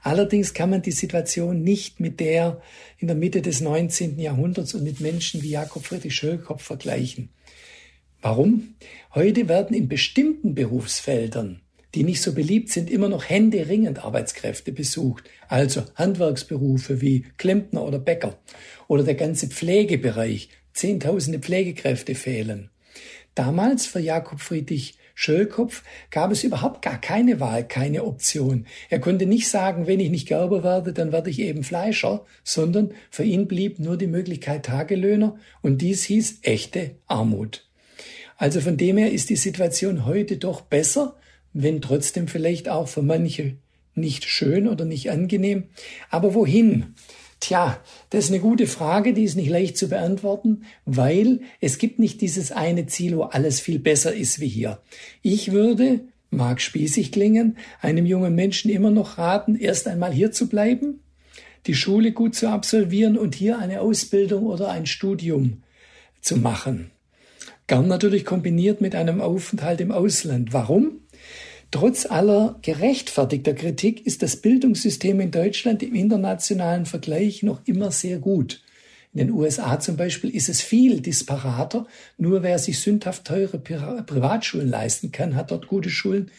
Allerdings 0.01 0.53
kann 0.53 0.69
man 0.69 0.81
die 0.81 0.91
Situation 0.91 1.61
nicht 1.61 1.99
mit 1.99 2.19
der 2.19 2.61
in 2.97 3.07
der 3.07 3.17
Mitte 3.17 3.41
des 3.41 3.59
19. 3.59 4.17
Jahrhunderts 4.17 4.73
und 4.73 4.83
mit 4.83 5.01
Menschen 5.01 5.41
wie 5.41 5.49
Jakob 5.49 5.85
Friedrich 5.85 6.15
Schölkopf 6.15 6.63
vergleichen. 6.63 7.29
Warum? 8.21 8.75
Heute 9.15 9.49
werden 9.49 9.75
in 9.75 9.87
bestimmten 9.87 10.53
Berufsfeldern, 10.53 11.61
die 11.95 12.03
nicht 12.03 12.21
so 12.21 12.33
beliebt 12.33 12.69
sind, 12.69 12.89
immer 12.89 13.09
noch 13.09 13.27
händeringend 13.27 14.05
Arbeitskräfte 14.05 14.71
besucht. 14.71 15.23
Also 15.47 15.83
Handwerksberufe 15.95 17.01
wie 17.01 17.25
Klempner 17.37 17.83
oder 17.83 17.97
Bäcker 17.97 18.37
oder 18.87 19.03
der 19.03 19.15
ganze 19.15 19.47
Pflegebereich. 19.47 20.49
Zehntausende 20.73 21.39
Pflegekräfte 21.39 22.13
fehlen. 22.13 22.69
Damals 23.33 23.87
für 23.87 23.99
Jakob 23.99 24.39
Friedrich 24.39 24.97
Schölkopf 25.15 25.83
gab 26.09 26.31
es 26.31 26.43
überhaupt 26.43 26.81
gar 26.83 27.01
keine 27.01 27.39
Wahl, 27.39 27.67
keine 27.67 28.05
Option. 28.05 28.65
Er 28.89 28.99
konnte 28.99 29.25
nicht 29.25 29.49
sagen, 29.49 29.87
wenn 29.87 29.99
ich 29.99 30.09
nicht 30.09 30.27
Gerber 30.27 30.63
werde, 30.63 30.93
dann 30.93 31.11
werde 31.11 31.29
ich 31.29 31.39
eben 31.39 31.63
Fleischer, 31.63 32.25
sondern 32.43 32.93
für 33.09 33.23
ihn 33.23 33.47
blieb 33.47 33.79
nur 33.79 33.97
die 33.97 34.07
Möglichkeit 34.07 34.65
Tagelöhner 34.65 35.37
und 35.61 35.81
dies 35.81 36.03
hieß 36.03 36.39
echte 36.43 36.95
Armut. 37.07 37.70
Also 38.41 38.59
von 38.59 38.75
dem 38.75 38.97
her 38.97 39.11
ist 39.11 39.29
die 39.29 39.35
Situation 39.35 40.07
heute 40.07 40.37
doch 40.37 40.61
besser, 40.61 41.15
wenn 41.53 41.79
trotzdem 41.79 42.27
vielleicht 42.27 42.69
auch 42.69 42.87
für 42.87 43.03
manche 43.03 43.53
nicht 43.93 44.25
schön 44.25 44.67
oder 44.67 44.83
nicht 44.83 45.11
angenehm. 45.11 45.65
Aber 46.09 46.33
wohin? 46.33 46.95
Tja, 47.39 47.79
das 48.09 48.25
ist 48.25 48.31
eine 48.31 48.39
gute 48.39 48.65
Frage, 48.65 49.13
die 49.13 49.25
ist 49.25 49.35
nicht 49.35 49.51
leicht 49.51 49.77
zu 49.77 49.89
beantworten, 49.89 50.63
weil 50.85 51.41
es 51.59 51.77
gibt 51.77 51.99
nicht 51.99 52.19
dieses 52.19 52.51
eine 52.51 52.87
Ziel, 52.87 53.15
wo 53.15 53.21
alles 53.25 53.59
viel 53.59 53.77
besser 53.77 54.11
ist 54.11 54.39
wie 54.39 54.47
hier. 54.47 54.79
Ich 55.21 55.51
würde, 55.51 55.99
mag 56.31 56.61
spießig 56.61 57.11
klingen, 57.11 57.57
einem 57.79 58.07
jungen 58.07 58.33
Menschen 58.33 58.71
immer 58.71 58.89
noch 58.89 59.19
raten, 59.19 59.55
erst 59.55 59.87
einmal 59.87 60.13
hier 60.13 60.31
zu 60.31 60.49
bleiben, 60.49 61.01
die 61.67 61.75
Schule 61.75 62.11
gut 62.11 62.33
zu 62.33 62.49
absolvieren 62.49 63.19
und 63.19 63.35
hier 63.35 63.59
eine 63.59 63.81
Ausbildung 63.81 64.47
oder 64.47 64.71
ein 64.71 64.87
Studium 64.87 65.61
zu 66.21 66.37
machen. 66.37 66.89
Gern 67.71 67.87
natürlich 67.87 68.25
kombiniert 68.25 68.81
mit 68.81 68.95
einem 68.95 69.21
Aufenthalt 69.21 69.79
im 69.79 69.93
Ausland. 69.93 70.51
Warum? 70.51 70.99
Trotz 71.71 72.05
aller 72.05 72.59
gerechtfertigter 72.63 73.53
Kritik 73.53 74.05
ist 74.05 74.21
das 74.21 74.35
Bildungssystem 74.35 75.21
in 75.21 75.31
Deutschland 75.31 75.81
im 75.81 75.95
internationalen 75.95 76.85
Vergleich 76.85 77.43
noch 77.43 77.61
immer 77.65 77.91
sehr 77.91 78.17
gut. 78.17 78.61
In 79.13 79.19
den 79.19 79.31
USA 79.31 79.79
zum 79.79 79.95
Beispiel 79.95 80.31
ist 80.31 80.49
es 80.49 80.59
viel 80.59 80.99
disparater. 80.99 81.87
Nur 82.17 82.43
wer 82.43 82.59
sich 82.59 82.77
sündhaft 82.77 83.23
teure 83.23 83.57
Privatschulen 83.57 84.67
leisten 84.67 85.13
kann, 85.13 85.35
hat 85.35 85.51
dort 85.51 85.67
gute 85.67 85.89
Schulen. 85.89 86.29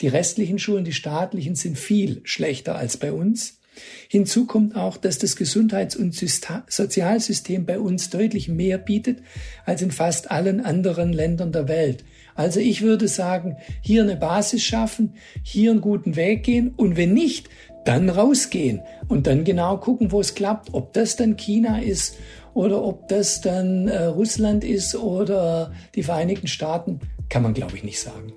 Die 0.00 0.08
restlichen 0.08 0.58
Schulen, 0.58 0.84
die 0.84 0.92
staatlichen, 0.92 1.54
sind 1.54 1.78
viel 1.78 2.20
schlechter 2.24 2.74
als 2.74 2.96
bei 2.96 3.12
uns. 3.12 3.59
Hinzu 4.08 4.46
kommt 4.46 4.76
auch, 4.76 4.96
dass 4.96 5.18
das 5.18 5.36
Gesundheits- 5.36 5.96
und 5.96 6.14
Sozialsystem 6.14 7.64
bei 7.64 7.78
uns 7.78 8.10
deutlich 8.10 8.48
mehr 8.48 8.78
bietet 8.78 9.18
als 9.64 9.82
in 9.82 9.90
fast 9.90 10.30
allen 10.30 10.60
anderen 10.60 11.12
Ländern 11.12 11.52
der 11.52 11.68
Welt. 11.68 12.04
Also 12.34 12.60
ich 12.60 12.82
würde 12.82 13.08
sagen, 13.08 13.56
hier 13.82 14.02
eine 14.02 14.16
Basis 14.16 14.62
schaffen, 14.62 15.14
hier 15.42 15.70
einen 15.70 15.80
guten 15.80 16.16
Weg 16.16 16.42
gehen 16.42 16.72
und 16.76 16.96
wenn 16.96 17.12
nicht, 17.12 17.48
dann 17.84 18.10
rausgehen 18.10 18.80
und 19.08 19.26
dann 19.26 19.44
genau 19.44 19.78
gucken, 19.78 20.12
wo 20.12 20.20
es 20.20 20.34
klappt, 20.34 20.74
ob 20.74 20.92
das 20.92 21.16
dann 21.16 21.36
China 21.36 21.80
ist 21.80 22.16
oder 22.52 22.82
ob 22.82 23.08
das 23.08 23.40
dann 23.40 23.88
äh, 23.88 24.04
Russland 24.04 24.64
ist 24.64 24.94
oder 24.94 25.72
die 25.94 26.02
Vereinigten 26.02 26.46
Staaten, 26.46 27.00
kann 27.28 27.42
man 27.42 27.54
glaube 27.54 27.76
ich 27.76 27.84
nicht 27.84 28.00
sagen. 28.00 28.32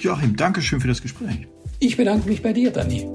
Joachim, 0.00 0.36
danke 0.36 0.60
schön 0.60 0.80
für 0.80 0.88
das 0.88 1.00
Gespräch. 1.00 1.46
Ich 1.78 1.96
bedanke 1.96 2.28
mich 2.28 2.42
bei 2.42 2.52
dir, 2.52 2.70
Dani. 2.70 3.06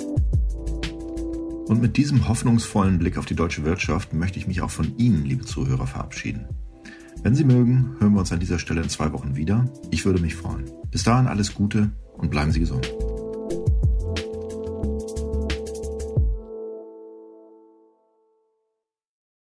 Und 1.72 1.82
mit 1.82 1.96
diesem 1.96 2.28
hoffnungsvollen 2.28 3.00
Blick 3.00 3.18
auf 3.18 3.26
die 3.26 3.34
deutsche 3.34 3.64
Wirtschaft 3.64 4.12
möchte 4.12 4.38
ich 4.38 4.46
mich 4.46 4.62
auch 4.62 4.70
von 4.70 4.98
Ihnen, 4.98 5.24
liebe 5.24 5.46
Zuhörer, 5.46 5.88
verabschieden. 5.88 6.46
Wenn 7.24 7.34
Sie 7.34 7.46
mögen, 7.46 7.96
hören 8.00 8.12
wir 8.12 8.20
uns 8.20 8.34
an 8.34 8.42
dieser 8.42 8.60
Stelle 8.60 8.82
in 8.82 8.90
zwei 8.90 9.14
Wochen 9.14 9.38
wieder. 9.38 9.72
Ich 9.90 10.04
würde 10.04 10.22
mich 10.22 10.36
freuen. 10.36 10.70
Bis 10.92 11.04
dahin 11.04 11.28
alles 11.28 11.54
Gute 11.54 11.90
und 12.18 12.30
bleiben 12.30 12.52
Sie 12.52 12.60
gesund. 12.60 12.94